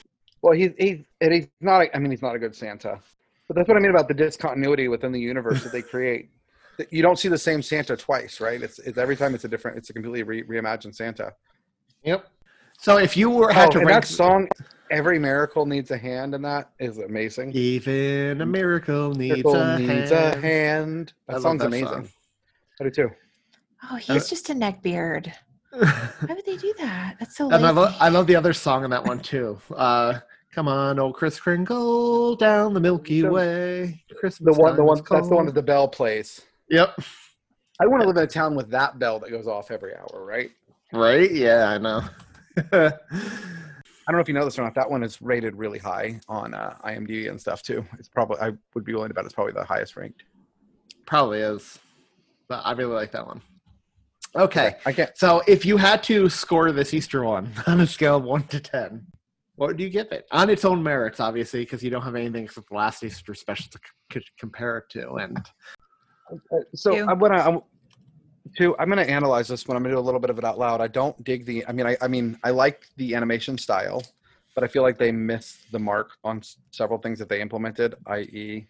Well, 0.46 0.54
he's 0.54 0.74
he's 0.78 1.00
and 1.22 1.34
he's 1.34 1.48
not. 1.60 1.88
I 1.96 1.98
mean, 1.98 2.12
he's 2.12 2.22
not 2.22 2.36
a 2.36 2.40
good 2.40 2.56
Santa. 2.56 3.00
But 3.48 3.56
that's 3.56 3.68
what 3.68 3.78
I 3.78 3.80
mean 3.80 3.90
about 3.90 4.08
the 4.08 4.14
discontinuity 4.14 4.88
within 4.88 5.12
the 5.12 5.20
universe 5.20 5.64
that 5.64 5.72
they 5.72 5.82
create. 5.82 6.30
You 6.92 7.02
don't 7.02 7.18
see 7.18 7.30
the 7.30 7.38
same 7.38 7.64
Santa 7.64 7.98
twice, 7.98 8.40
right? 8.40 8.62
It's, 8.62 8.78
it's 8.80 8.98
every 9.00 9.16
time 9.16 9.34
it's 9.34 9.44
a 9.46 9.48
different. 9.48 9.78
It's 9.80 9.90
a 9.90 9.94
completely 9.94 10.22
re- 10.22 10.44
reimagined 10.44 10.94
Santa. 10.94 11.34
yep. 12.04 12.28
So 12.78 12.98
if 13.00 13.18
you 13.18 13.32
were 13.32 13.50
Oh, 13.50 13.54
had 13.56 13.72
to 13.72 13.80
and 13.80 13.88
rank 13.88 14.04
that 14.04 14.08
song, 14.08 14.48
"Every 14.92 15.18
Miracle 15.18 15.66
Needs 15.66 15.90
a 15.90 15.98
Hand," 15.98 16.36
and 16.36 16.46
that 16.46 16.70
is 16.78 17.00
amazing. 17.00 17.54
even 17.56 18.40
a 18.42 18.46
miracle 18.46 19.16
needs, 19.16 19.38
Miracle 19.44 19.56
a, 19.56 19.80
needs 19.80 20.12
hand. 20.12 20.36
a 20.36 20.42
hand. 20.42 21.14
That 21.28 21.34
love 21.34 21.42
song's 21.42 21.62
that 21.62 21.68
amazing. 21.68 21.88
song. 21.88 22.10
I 22.80 22.84
do 22.84 22.90
too. 22.92 23.10
Oh, 23.90 23.96
he's 23.96 24.30
just 24.30 24.50
a 24.52 24.54
neck 24.54 24.84
beard. 24.84 25.34
Why 25.72 26.14
would 26.30 26.46
they 26.46 26.58
do 26.58 26.74
that? 26.78 27.16
That's 27.20 27.36
so 27.36 27.46
And 27.50 27.66
I, 27.66 27.72
lazy. 27.72 27.80
lo- 27.92 27.96
I 28.00 28.10
love 28.10 28.28
the 28.28 28.36
other 28.36 28.54
song 28.54 28.84
in 28.84 28.90
that 28.92 29.04
one 29.06 29.20
too. 29.20 29.60
Uh, 29.74 30.20
Come 30.56 30.70
on, 30.70 31.00
old 31.00 31.16
Chris 31.16 31.38
Kringle, 31.38 32.38
down 32.38 32.74
the 32.74 32.80
Milky 32.80 33.20
The- 33.20 33.30
Way. 33.30 34.02
The 34.08 34.16
Christmas 34.16 34.56
one, 34.56 34.78
the 34.78 34.86
one, 34.86 35.04
that's 35.10 35.28
the 35.28 35.36
one 35.36 35.46
that 35.48 35.54
the 35.54 35.62
bell 35.62 35.86
plays. 35.86 36.44
Yep. 36.70 36.98
I 37.82 37.86
want 37.88 38.02
to 38.04 38.08
live 38.08 38.16
in 38.16 38.24
a 38.24 38.28
town 38.28 38.56
with 38.56 38.70
that 38.70 38.98
bell 38.98 39.20
that 39.20 39.32
goes 39.32 39.48
off 39.48 39.70
every 39.70 39.94
hour, 39.94 40.24
right? 40.26 40.50
Right? 40.94 41.30
Yeah, 41.30 41.68
I 41.68 41.78
know. 41.78 42.04
I 42.72 42.94
don't 44.08 44.14
know 44.14 44.20
if 44.20 44.30
you 44.30 44.34
know 44.34 44.46
this 44.46 44.58
or 44.58 44.62
not. 44.62 44.76
That 44.76 44.90
one 44.90 45.04
is 45.04 45.22
rated 45.22 45.58
really 45.58 45.78
high 45.80 46.22
on 46.30 46.54
uh, 46.54 46.78
IMDb 46.86 47.30
and 47.30 47.42
stuff 47.42 47.62
too. 47.62 47.86
It's 48.00 48.08
probably 48.08 48.38
I 48.40 48.54
would 48.76 48.86
be 48.86 48.94
willing 48.94 49.10
to 49.10 49.14
bet 49.14 49.26
it's 49.26 49.34
probably 49.34 49.52
the 49.52 49.66
highest 49.66 49.98
ranked. 49.98 50.24
Probably 51.06 51.40
is. 51.40 51.80
But 52.48 52.62
I 52.66 52.72
really 52.72 52.94
like 52.94 53.12
that 53.12 53.28
one. 53.28 53.42
Okay. 54.38 54.78
I 54.86 54.94
can't. 54.94 55.18
So 55.18 55.42
if 55.48 55.66
you 55.66 55.76
had 55.76 56.02
to 56.04 56.30
score 56.30 56.72
this 56.72 56.94
Easter 56.94 57.26
one 57.26 57.52
on 57.68 57.82
a 57.82 57.88
scale 57.88 58.16
of 58.16 58.24
one 58.24 58.44
to 58.44 58.62
ten, 58.62 59.08
what 59.56 59.68
would 59.68 59.80
you 59.80 59.90
give 59.90 60.12
it? 60.12 60.28
On 60.32 60.50
its 60.50 60.66
own 60.66 60.84
merits, 60.84 61.20
obviously, 61.20 61.62
because 61.62 61.84
you 61.84 61.90
don't 61.90 62.02
have 62.02 62.16
anything 62.16 62.44
except 62.44 62.70
the 62.70 62.76
last 62.76 63.04
Easter 63.04 63.34
special 63.34 63.66
to 63.72 63.80
c- 64.14 64.20
c- 64.20 64.26
compare 64.38 64.78
it 64.80 64.90
to. 64.92 65.14
And 65.16 65.38
Uh, 66.32 66.58
so 66.74 66.92
Two. 66.96 67.06
I'm 67.08 67.20
gonna 67.20 67.38
I'm, 67.38 67.62
two. 68.58 68.76
I'm 68.80 68.90
gonna 68.90 69.04
analyze 69.04 69.48
this 69.48 69.68
one. 69.68 69.78
I'm 69.78 69.84
gonna 69.84 69.96
do 69.96 70.00
a 70.00 70.02
little 70.02 70.20
bit 70.20 70.30
of 70.32 70.38
it 70.40 70.44
out 70.44 70.58
loud. 70.58 70.82
I 70.82 70.88
don't 70.88 71.22
dig 71.24 71.46
the. 71.46 71.66
I 71.68 71.72
mean, 71.72 71.86
I 71.86 71.96
I 72.02 72.08
mean, 72.08 72.38
I 72.44 72.50
like 72.50 72.88
the 72.98 73.14
animation 73.16 73.58
style, 73.58 74.02
but 74.56 74.64
I 74.64 74.68
feel 74.68 74.82
like 74.82 74.98
they 74.98 75.12
missed 75.12 75.72
the 75.72 75.80
mark 75.80 76.12
on 76.24 76.40
s- 76.40 76.58
several 76.72 77.00
things 77.00 77.20
that 77.20 77.30
they 77.30 77.42
implemented, 77.42 77.94
i.e., 78.08 78.66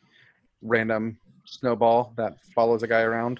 random 0.61 1.17
snowball 1.45 2.13
that 2.17 2.33
follows 2.53 2.83
a 2.83 2.87
guy 2.87 3.01
around. 3.01 3.39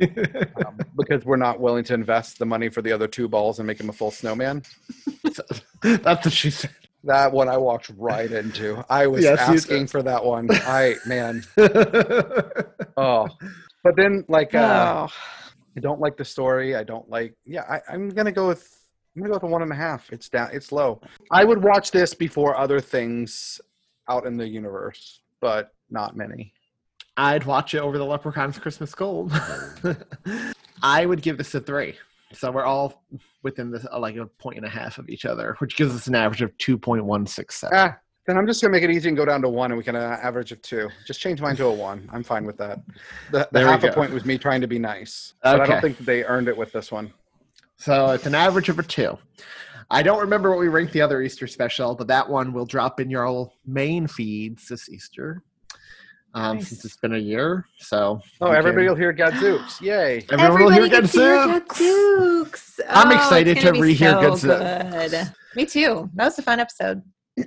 Um, 0.00 0.78
because 0.96 1.24
we're 1.24 1.36
not 1.36 1.60
willing 1.60 1.84
to 1.84 1.94
invest 1.94 2.38
the 2.38 2.46
money 2.46 2.68
for 2.68 2.82
the 2.82 2.92
other 2.92 3.08
two 3.08 3.28
balls 3.28 3.58
and 3.58 3.66
make 3.66 3.80
him 3.80 3.88
a 3.88 3.92
full 3.92 4.10
snowman. 4.10 4.62
that's 5.82 6.24
what 6.24 6.32
she 6.32 6.50
said. 6.50 6.70
That 7.04 7.32
one 7.32 7.48
I 7.48 7.56
walked 7.56 7.90
right 7.96 8.30
into. 8.30 8.84
I 8.90 9.06
was 9.06 9.22
Yes, 9.22 9.38
asking 9.38 9.86
for 9.86 10.02
that 10.02 10.24
one. 10.24 10.48
I 10.50 10.96
man. 11.06 11.44
Oh, 12.98 13.28
but 13.84 13.94
then 13.94 14.24
like 14.26 14.54
uh, 14.54 15.06
oh. 15.08 15.12
I 15.76 15.80
don't 15.80 16.00
like 16.00 16.16
the 16.16 16.24
story. 16.24 16.74
I 16.74 16.82
don't 16.82 17.06
like. 17.10 17.34
Yeah, 17.44 17.62
I, 17.68 17.80
I'm 17.92 18.08
gonna 18.08 18.32
go 18.32 18.48
with. 18.48 18.66
I'm 19.14 19.20
gonna 19.22 19.32
go 19.32 19.36
with 19.36 19.42
a 19.42 19.46
one 19.48 19.60
and 19.60 19.70
a 19.70 19.74
half. 19.74 20.10
It's 20.10 20.30
down. 20.30 20.48
It's 20.52 20.72
low. 20.72 21.02
I 21.30 21.44
would 21.44 21.62
watch 21.62 21.90
this 21.90 22.14
before 22.14 22.56
other 22.56 22.80
things 22.80 23.60
out 24.08 24.24
in 24.24 24.38
the 24.38 24.48
universe, 24.48 25.20
but 25.42 25.72
not 25.90 26.16
many. 26.16 26.54
I'd 27.16 27.44
watch 27.44 27.74
it 27.74 27.78
over 27.78 27.98
the 27.98 28.04
Leprechaun's 28.04 28.58
Christmas 28.58 28.94
Gold. 28.94 29.32
I 30.82 31.06
would 31.06 31.22
give 31.22 31.38
this 31.38 31.54
a 31.54 31.60
three. 31.60 31.96
So 32.32 32.50
we're 32.50 32.64
all 32.64 33.04
within 33.42 33.70
this 33.70 33.86
uh, 33.90 33.98
like 33.98 34.16
a 34.16 34.26
point 34.26 34.56
and 34.56 34.66
a 34.66 34.68
half 34.68 34.98
of 34.98 35.08
each 35.08 35.24
other, 35.24 35.56
which 35.58 35.76
gives 35.76 35.94
us 35.94 36.06
an 36.06 36.14
average 36.14 36.42
of 36.42 36.56
two 36.58 36.76
point 36.76 37.04
one 37.04 37.26
six 37.26 37.56
seven. 37.60 37.78
Ah, 37.78 37.96
then 38.26 38.36
I'm 38.36 38.46
just 38.46 38.60
gonna 38.60 38.72
make 38.72 38.82
it 38.82 38.90
easy 38.90 39.08
and 39.08 39.16
go 39.16 39.24
down 39.24 39.40
to 39.42 39.48
one, 39.48 39.70
and 39.70 39.78
we 39.78 39.84
can 39.84 39.96
uh, 39.96 40.18
average 40.20 40.52
of 40.52 40.60
two. 40.60 40.88
Just 41.06 41.20
change 41.20 41.40
mine 41.40 41.56
to 41.56 41.66
a 41.66 41.72
one. 41.72 42.08
I'm 42.12 42.24
fine 42.24 42.44
with 42.44 42.58
that. 42.58 42.80
The, 43.30 43.48
the 43.52 43.60
half 43.60 43.84
a 43.84 43.92
point 43.92 44.12
was 44.12 44.24
me 44.24 44.36
trying 44.36 44.60
to 44.60 44.66
be 44.66 44.78
nice, 44.78 45.34
but 45.42 45.60
I 45.60 45.66
don't 45.66 45.80
think 45.80 45.98
they 45.98 46.24
earned 46.24 46.48
it 46.48 46.56
with 46.56 46.72
this 46.72 46.90
one. 46.90 47.12
So 47.78 48.10
it's 48.10 48.26
an 48.26 48.34
average 48.34 48.68
of 48.68 48.78
a 48.78 48.82
two. 48.82 49.16
I 49.90 50.02
don't 50.02 50.18
remember 50.18 50.50
what 50.50 50.58
we 50.58 50.68
ranked 50.68 50.92
the 50.92 51.02
other 51.02 51.22
Easter 51.22 51.46
special, 51.46 51.94
but 51.94 52.08
that 52.08 52.28
one 52.28 52.52
will 52.52 52.66
drop 52.66 52.98
in 52.98 53.08
your 53.08 53.50
main 53.64 54.08
feeds 54.08 54.68
this 54.68 54.88
Easter. 54.88 55.42
Um, 56.36 56.56
Nice. 56.58 56.68
Since 56.68 56.84
it's 56.84 56.96
been 56.98 57.14
a 57.14 57.18
year, 57.18 57.64
so 57.78 58.20
Oh, 58.42 58.50
everybody 58.50 58.84
can- 58.84 58.90
will 58.92 58.94
hear 59.00 59.12
Gadzooks! 59.12 59.80
Yay! 59.80 60.22
everyone 60.30 60.64
will 60.64 60.70
hear 60.70 60.82
Everybody 60.84 60.90
gets 61.02 61.12
hear 61.14 61.34
Gadzooks. 61.46 61.78
Gadzooks. 61.78 62.80
I'm 62.90 63.08
Oh, 63.10 63.14
excited 63.16 63.56
gonna 63.56 63.66
to 63.68 63.72
be 63.72 63.78
rehear 63.94 64.38
so 64.38 64.46
Gadzooks. 64.60 65.10
good. 65.12 65.32
Me 65.56 65.64
too. 65.64 66.10
That 66.14 66.24
was 66.26 66.38
a 66.38 66.42
fun 66.42 66.60
episode. 66.60 67.00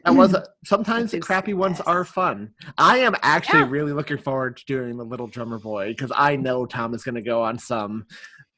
That 0.06 0.16
was 0.16 0.36
sometimes 0.66 1.12
the 1.12 1.20
crappy 1.20 1.54
ones 1.54 1.80
are 1.82 2.04
fun. 2.04 2.52
I 2.80 2.98
am 3.00 3.16
actually 3.22 3.60
Yeah. 3.60 3.70
really 3.70 3.94
looking 3.94 4.18
forward 4.18 4.58
to 4.58 4.66
doing 4.66 4.98
the 4.98 5.06
Little 5.06 5.28
Drummer 5.28 5.60
Boy 5.60 5.90
because 5.90 6.12
I 6.16 6.36
know 6.36 6.66
Tom 6.66 6.94
is 6.96 7.04
going 7.04 7.16
to 7.16 7.22
go 7.22 7.44
on 7.44 7.60
some 7.60 8.06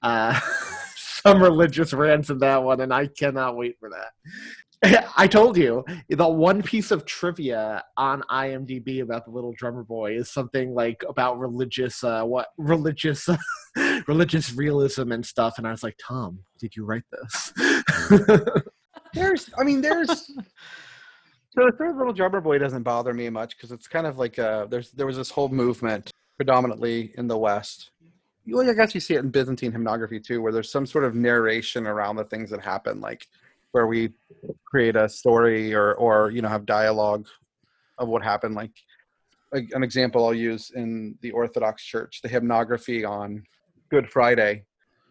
uh, 0.01 0.39
some 0.95 1.43
religious 1.43 1.93
rants 1.93 2.29
in 2.29 2.39
that 2.39 2.63
one, 2.63 2.79
and 2.81 2.93
I 2.93 3.07
cannot 3.07 3.55
wait 3.57 3.75
for 3.79 3.89
that. 3.89 4.11
I 5.17 5.27
told 5.27 5.57
you 5.57 5.85
the 6.09 6.27
one 6.27 6.63
piece 6.63 6.89
of 6.89 7.05
trivia 7.05 7.83
on 7.97 8.23
IMDb 8.31 9.01
about 9.01 9.25
the 9.25 9.31
Little 9.31 9.53
Drummer 9.53 9.83
Boy 9.83 10.15
is 10.15 10.31
something 10.31 10.73
like 10.73 11.03
about 11.07 11.37
religious 11.37 12.03
uh, 12.03 12.23
what 12.23 12.47
religious 12.57 13.29
religious 14.07 14.53
realism 14.53 15.11
and 15.11 15.25
stuff, 15.25 15.57
and 15.57 15.67
I 15.67 15.71
was 15.71 15.83
like, 15.83 15.99
Tom, 16.03 16.39
did 16.59 16.75
you 16.75 16.85
write 16.85 17.03
this? 17.11 17.53
There's, 19.13 19.49
I 19.59 19.63
mean, 19.63 19.81
there's. 19.81 20.09
So 20.09 21.65
the 21.65 21.73
third 21.77 21.97
little 21.97 22.13
drummer 22.13 22.39
boy 22.39 22.59
doesn't 22.59 22.83
bother 22.83 23.13
me 23.13 23.29
much 23.29 23.57
because 23.57 23.73
it's 23.73 23.87
kind 23.87 24.07
of 24.07 24.17
like 24.17 24.39
uh 24.39 24.67
there's 24.67 24.91
there 24.91 25.05
was 25.05 25.17
this 25.17 25.29
whole 25.29 25.49
movement 25.49 26.11
predominantly 26.37 27.13
in 27.17 27.27
the 27.27 27.37
West. 27.37 27.91
Well, 28.47 28.69
I 28.69 28.73
guess 28.73 28.95
you 28.95 29.01
see 29.01 29.15
it 29.15 29.19
in 29.19 29.29
Byzantine 29.29 29.73
hymnography 29.73 30.23
too, 30.23 30.41
where 30.41 30.53
there's 30.53 30.71
some 30.71 30.85
sort 30.85 31.03
of 31.03 31.13
narration 31.13 31.87
around 31.87 32.15
the 32.15 32.23
things 32.23 32.49
that 32.51 32.61
happen, 32.61 33.01
like 33.01 33.27
where 33.71 33.87
we 33.87 34.09
create 34.65 34.95
a 34.95 35.07
story 35.09 35.73
or 35.73 35.93
or 35.95 36.31
you 36.31 36.41
know 36.41 36.49
have 36.49 36.65
dialogue 36.65 37.27
of 37.97 38.07
what 38.07 38.23
happened. 38.23 38.55
Like 38.55 38.71
an 39.53 39.83
example 39.83 40.25
I'll 40.25 40.33
use 40.33 40.71
in 40.71 41.17
the 41.21 41.31
Orthodox 41.31 41.83
Church, 41.83 42.21
the 42.21 42.29
hymnography 42.29 43.07
on 43.07 43.43
Good 43.89 44.09
Friday. 44.09 44.63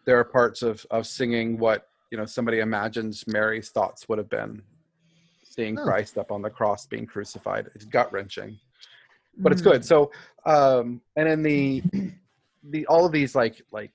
There 0.05 0.17
are 0.19 0.23
parts 0.23 0.61
of 0.61 0.85
of 0.91 1.05
singing 1.07 1.57
what 1.57 1.87
you 2.11 2.17
know 2.17 2.25
somebody 2.25 2.59
imagines 2.59 3.25
Mary's 3.27 3.69
thoughts 3.69 4.07
would 4.09 4.17
have 4.17 4.29
been 4.29 4.61
seeing 5.43 5.77
Oh. 5.77 5.83
Christ 5.83 6.17
up 6.17 6.31
on 6.31 6.41
the 6.41 6.49
cross 6.49 6.85
being 6.85 7.05
crucified. 7.05 7.67
It's 7.75 7.85
gut 7.85 8.11
wrenching, 8.11 8.57
but 9.37 9.51
it's 9.51 9.61
Mm. 9.61 9.65
good. 9.71 9.85
So, 9.85 10.11
um, 10.45 11.01
and 11.15 11.27
in 11.27 11.43
the 11.43 11.83
the 12.69 12.85
all 12.87 13.05
of 13.05 13.11
these 13.11 13.35
like 13.35 13.61
like 13.71 13.91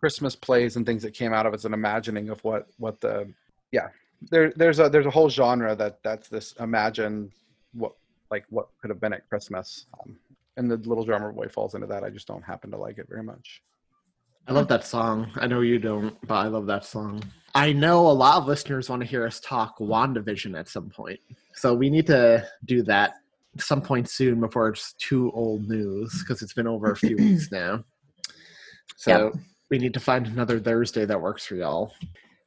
Christmas 0.00 0.36
plays 0.36 0.76
and 0.76 0.86
things 0.86 1.02
that 1.02 1.12
came 1.12 1.32
out 1.32 1.44
of 1.46 1.54
it's 1.54 1.64
an 1.64 1.74
imagining 1.74 2.28
of 2.28 2.42
what 2.44 2.66
what 2.78 3.00
the 3.00 3.32
yeah 3.72 3.88
there 4.30 4.52
there's 4.56 4.78
a 4.78 4.88
there's 4.88 5.06
a 5.06 5.10
whole 5.10 5.28
genre 5.28 5.74
that 5.76 6.02
that's 6.02 6.28
this 6.28 6.54
imagine 6.60 7.32
what 7.72 7.92
like 8.30 8.44
what 8.50 8.68
could 8.80 8.90
have 8.90 9.00
been 9.00 9.12
at 9.12 9.28
Christmas. 9.28 9.86
Um, 10.00 10.16
and 10.56 10.70
the 10.70 10.76
Little 10.76 11.04
Drummer 11.04 11.32
Boy 11.32 11.48
falls 11.48 11.74
into 11.74 11.86
that. 11.86 12.04
I 12.04 12.10
just 12.10 12.26
don't 12.26 12.42
happen 12.42 12.70
to 12.72 12.76
like 12.76 12.98
it 12.98 13.08
very 13.08 13.22
much. 13.22 13.62
I 14.46 14.52
love 14.52 14.68
that 14.68 14.84
song. 14.84 15.30
I 15.36 15.46
know 15.46 15.60
you 15.60 15.78
don't, 15.78 16.16
but 16.26 16.34
I 16.34 16.48
love 16.48 16.66
that 16.66 16.84
song. 16.84 17.22
I 17.54 17.72
know 17.72 18.08
a 18.08 18.12
lot 18.12 18.38
of 18.38 18.46
listeners 18.46 18.90
want 18.90 19.00
to 19.00 19.06
hear 19.06 19.26
us 19.26 19.38
talk 19.40 19.78
WandaVision 19.78 20.58
at 20.58 20.68
some 20.68 20.90
point. 20.90 21.20
So 21.54 21.74
we 21.74 21.88
need 21.88 22.06
to 22.08 22.46
do 22.64 22.82
that 22.84 23.14
some 23.58 23.82
point 23.82 24.08
soon 24.08 24.40
before 24.40 24.68
it's 24.68 24.94
too 24.94 25.30
old 25.32 25.68
news 25.68 26.22
because 26.22 26.42
it's 26.42 26.54
been 26.54 26.66
over 26.66 26.90
a 26.90 26.96
few 26.96 27.16
weeks 27.18 27.52
now. 27.52 27.84
So 28.96 29.32
we 29.68 29.78
need 29.78 29.94
to 29.94 30.00
find 30.00 30.26
another 30.26 30.58
Thursday 30.58 31.04
that 31.04 31.20
works 31.20 31.46
for 31.46 31.54
y'all. 31.54 31.92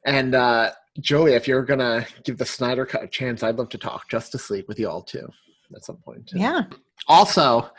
And 0.04 0.34
uh, 0.34 0.72
Joey, 1.00 1.32
if 1.34 1.46
you're 1.46 1.64
going 1.64 1.80
to 1.80 2.06
give 2.24 2.38
the 2.38 2.46
Snyder 2.46 2.86
Cut 2.86 3.02
a 3.04 3.08
chance, 3.08 3.42
I'd 3.42 3.56
love 3.56 3.68
to 3.70 3.78
talk 3.78 4.08
Justice 4.08 4.50
League 4.50 4.66
with 4.68 4.78
y'all 4.78 5.02
too 5.02 5.28
at 5.74 5.84
some 5.84 5.96
point. 5.96 6.26
too. 6.26 6.38
Yeah. 6.38 6.62
Also, 7.08 7.70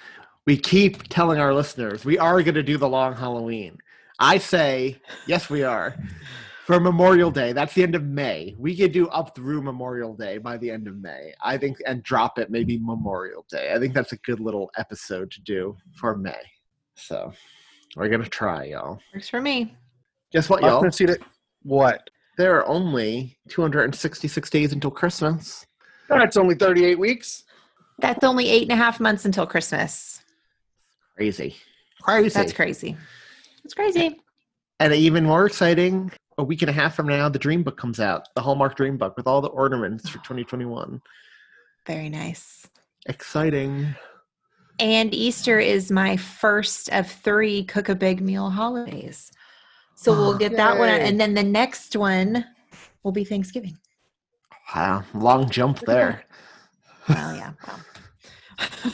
we 0.45 0.57
keep 0.57 1.03
telling 1.09 1.39
our 1.39 1.53
listeners 1.53 2.05
we 2.05 2.17
are 2.17 2.41
going 2.43 2.55
to 2.55 2.63
do 2.63 2.77
the 2.77 2.87
long 2.87 3.15
Halloween. 3.15 3.77
I 4.19 4.37
say, 4.37 4.99
yes, 5.27 5.49
we 5.49 5.63
are. 5.63 5.95
For 6.65 6.79
Memorial 6.81 7.31
Day, 7.31 7.53
that's 7.53 7.73
the 7.75 7.83
end 7.83 7.95
of 7.95 8.03
May. 8.03 8.53
We 8.57 8.75
could 8.75 8.91
do 8.91 9.07
up 9.07 9.33
through 9.33 9.61
Memorial 9.61 10.13
Day 10.13 10.37
by 10.37 10.57
the 10.57 10.69
end 10.69 10.87
of 10.87 10.97
May. 10.97 11.33
I 11.41 11.57
think, 11.57 11.77
and 11.85 12.03
drop 12.03 12.37
it 12.39 12.49
maybe 12.49 12.77
Memorial 12.77 13.45
Day. 13.49 13.73
I 13.73 13.79
think 13.79 13.93
that's 13.93 14.11
a 14.11 14.17
good 14.17 14.41
little 14.41 14.69
episode 14.77 15.31
to 15.31 15.41
do 15.41 15.77
for 15.93 16.17
May. 16.17 16.41
So 16.95 17.31
we're 17.95 18.09
going 18.09 18.23
to 18.23 18.29
try, 18.29 18.65
y'all. 18.65 18.99
Works 19.13 19.29
for 19.29 19.39
me. 19.39 19.75
Guess 20.33 20.49
what, 20.49 20.61
I'm 20.61 20.69
y'all? 20.69 20.81
gonna 20.81 20.91
see 20.91 21.05
that. 21.05 21.19
What? 21.63 22.09
There 22.37 22.55
are 22.55 22.67
only 22.67 23.37
266 23.49 24.49
days 24.49 24.71
until 24.71 24.91
Christmas. 24.91 25.65
That's 26.07 26.37
only 26.37 26.55
38 26.55 26.99
weeks. 26.99 27.43
That's 27.99 28.23
only 28.23 28.47
eight 28.49 28.63
and 28.63 28.71
a 28.71 28.75
half 28.75 28.99
months 28.99 29.25
until 29.25 29.47
Christmas. 29.47 30.21
Crazy. 31.15 31.55
Crazy. 32.01 32.29
That's 32.29 32.53
crazy. 32.53 32.95
It's 33.65 33.73
crazy. 33.73 34.21
And 34.79 34.93
even 34.93 35.25
more 35.25 35.47
exciting, 35.47 36.11
a 36.37 36.43
week 36.43 36.61
and 36.61 36.69
a 36.69 36.73
half 36.73 36.95
from 36.95 37.07
now, 37.07 37.27
the 37.27 37.39
Dream 37.39 37.63
Book 37.63 37.77
comes 37.77 37.99
out, 37.99 38.27
the 38.35 38.41
Hallmark 38.41 38.75
Dream 38.75 38.97
Book 38.97 39.17
with 39.17 39.25
all 39.25 39.41
the 39.41 39.47
ornaments 39.47 40.07
for 40.07 40.19
2021. 40.19 41.01
Very 41.87 42.09
nice. 42.09 42.67
Exciting. 43.07 43.95
And 44.79 45.11
Easter 45.15 45.59
is 45.59 45.91
my 45.91 46.17
first 46.17 46.89
of 46.93 47.09
three 47.09 47.63
cook 47.63 47.89
a 47.89 47.95
big 47.95 48.21
meal 48.21 48.51
holidays. 48.51 49.31
So 49.97 50.13
we'll 50.13 50.37
get 50.37 50.55
that 50.55 50.77
one. 50.77 50.89
And 50.89 51.19
then 51.19 51.33
the 51.33 51.43
next 51.43 51.95
one 51.95 52.45
will 53.03 53.11
be 53.11 53.25
Thanksgiving. 53.25 53.77
Wow, 54.73 55.03
long 55.13 55.49
jump 55.49 55.79
there. 55.81 56.23
Well, 57.09 57.35
yeah. 57.37 57.53
Well. 57.65 58.93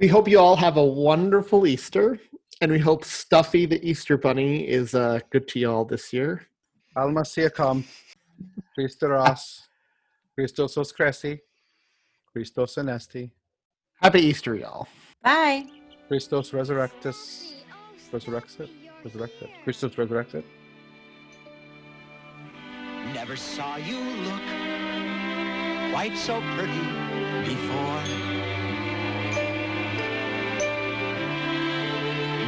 We 0.00 0.08
hope 0.08 0.28
you 0.28 0.38
all 0.38 0.56
have 0.56 0.78
a 0.78 0.84
wonderful 0.84 1.66
Easter, 1.66 2.18
and 2.62 2.72
we 2.72 2.78
hope 2.78 3.04
Stuffy 3.04 3.66
the 3.66 3.86
Easter 3.86 4.16
Bunny 4.16 4.66
is 4.66 4.94
uh, 4.94 5.20
good 5.28 5.46
to 5.48 5.60
y'all 5.60 5.84
this 5.84 6.10
year. 6.10 6.46
Alma 6.96 7.20
siacum, 7.20 7.84
Christo 8.74 9.08
ras, 9.08 9.68
Christos 10.34 10.78
os 10.78 10.90
cresci, 10.90 11.40
Christos 12.32 12.76
anesti, 12.76 13.30
Happy 14.00 14.20
Easter, 14.20 14.54
y'all. 14.54 14.88
Bye. 15.22 15.66
Christos 16.08 16.52
resurrectus, 16.52 17.52
resurrexit, 18.10 18.70
resurrected, 19.04 19.50
Christos 19.64 19.96
resurrected. 19.98 20.44
Never 23.14 23.36
saw 23.36 23.76
you 23.76 23.98
look 23.98 24.42
quite 25.92 26.16
so 26.16 26.40
pretty 26.56 26.86
before. 27.44 28.02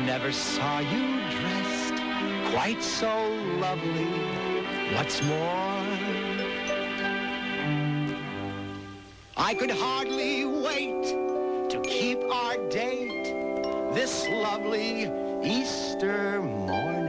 Never 0.06 0.32
saw 0.32 0.78
you 0.80 1.20
dressed 1.30 2.52
quite 2.52 2.82
so 2.82 3.28
lovely. 3.58 4.06
What's 4.94 5.22
more, 5.22 5.86
I 9.36 9.54
could 9.54 9.70
hardly 9.70 10.44
wait 10.44 11.02
to 11.70 11.80
keep 11.82 12.22
our 12.24 12.58
date 12.68 13.24
this 13.94 14.28
lovely 14.28 15.06
Easter 15.44 16.40
morning. 16.40 17.01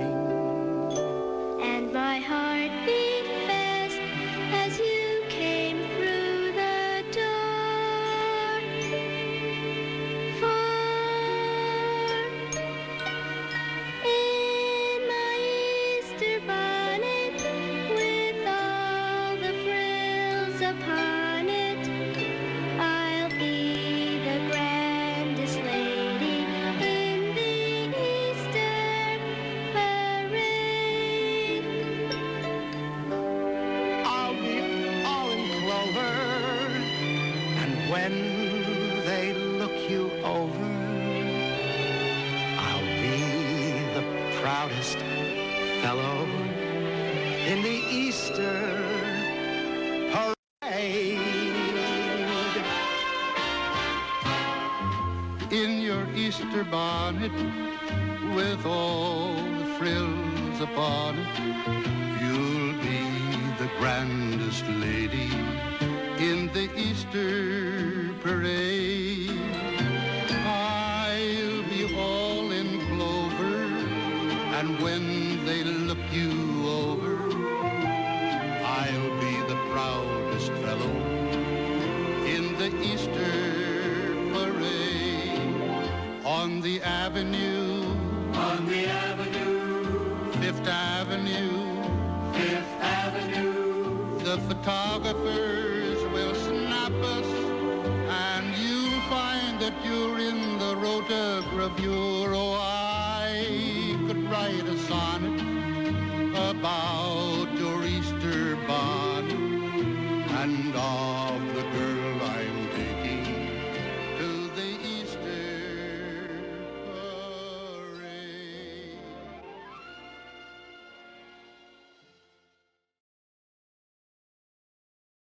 upon 60.64 61.20
it, 61.20 61.28
you'll 62.22 62.74
be 62.82 63.03
the 63.61 63.70
grandest 63.80 64.66
lady 64.88 65.30
in 66.30 66.47
the 66.53 66.70
Easter 66.78 68.14
parade. 68.22 69.30
I'll 70.45 71.64
be 71.64 71.93
all 71.97 72.49
in 72.51 72.70
clover, 72.88 73.57
and 74.57 74.80
when 74.82 75.45
they 75.45 75.66
look 75.66 76.03
you 76.14 76.32
over, 76.70 77.16
I'll 78.80 79.14
be 79.20 79.36
the 79.51 79.59
proudest 79.72 80.53
fellow 80.64 80.95
in 82.36 82.43
the 82.57 82.72
Easter 82.82 83.34
parade 84.34 85.41
on 86.26 86.61
the 86.61 86.82
avenue 86.84 87.53
Fifth 90.64 90.72
Avenue. 90.72 91.84
Fifth 92.32 92.82
Avenue, 92.82 94.18
The 94.20 94.38
photographers 94.47 96.01
will 96.14 96.36
snap 96.36 96.93
us, 96.93 97.28
and 98.07 98.55
you'll 98.55 99.01
find 99.09 99.59
that 99.59 99.74
you're 99.84 100.20
in 100.20 100.57
the 100.59 100.76
rotogravure. 100.76 102.12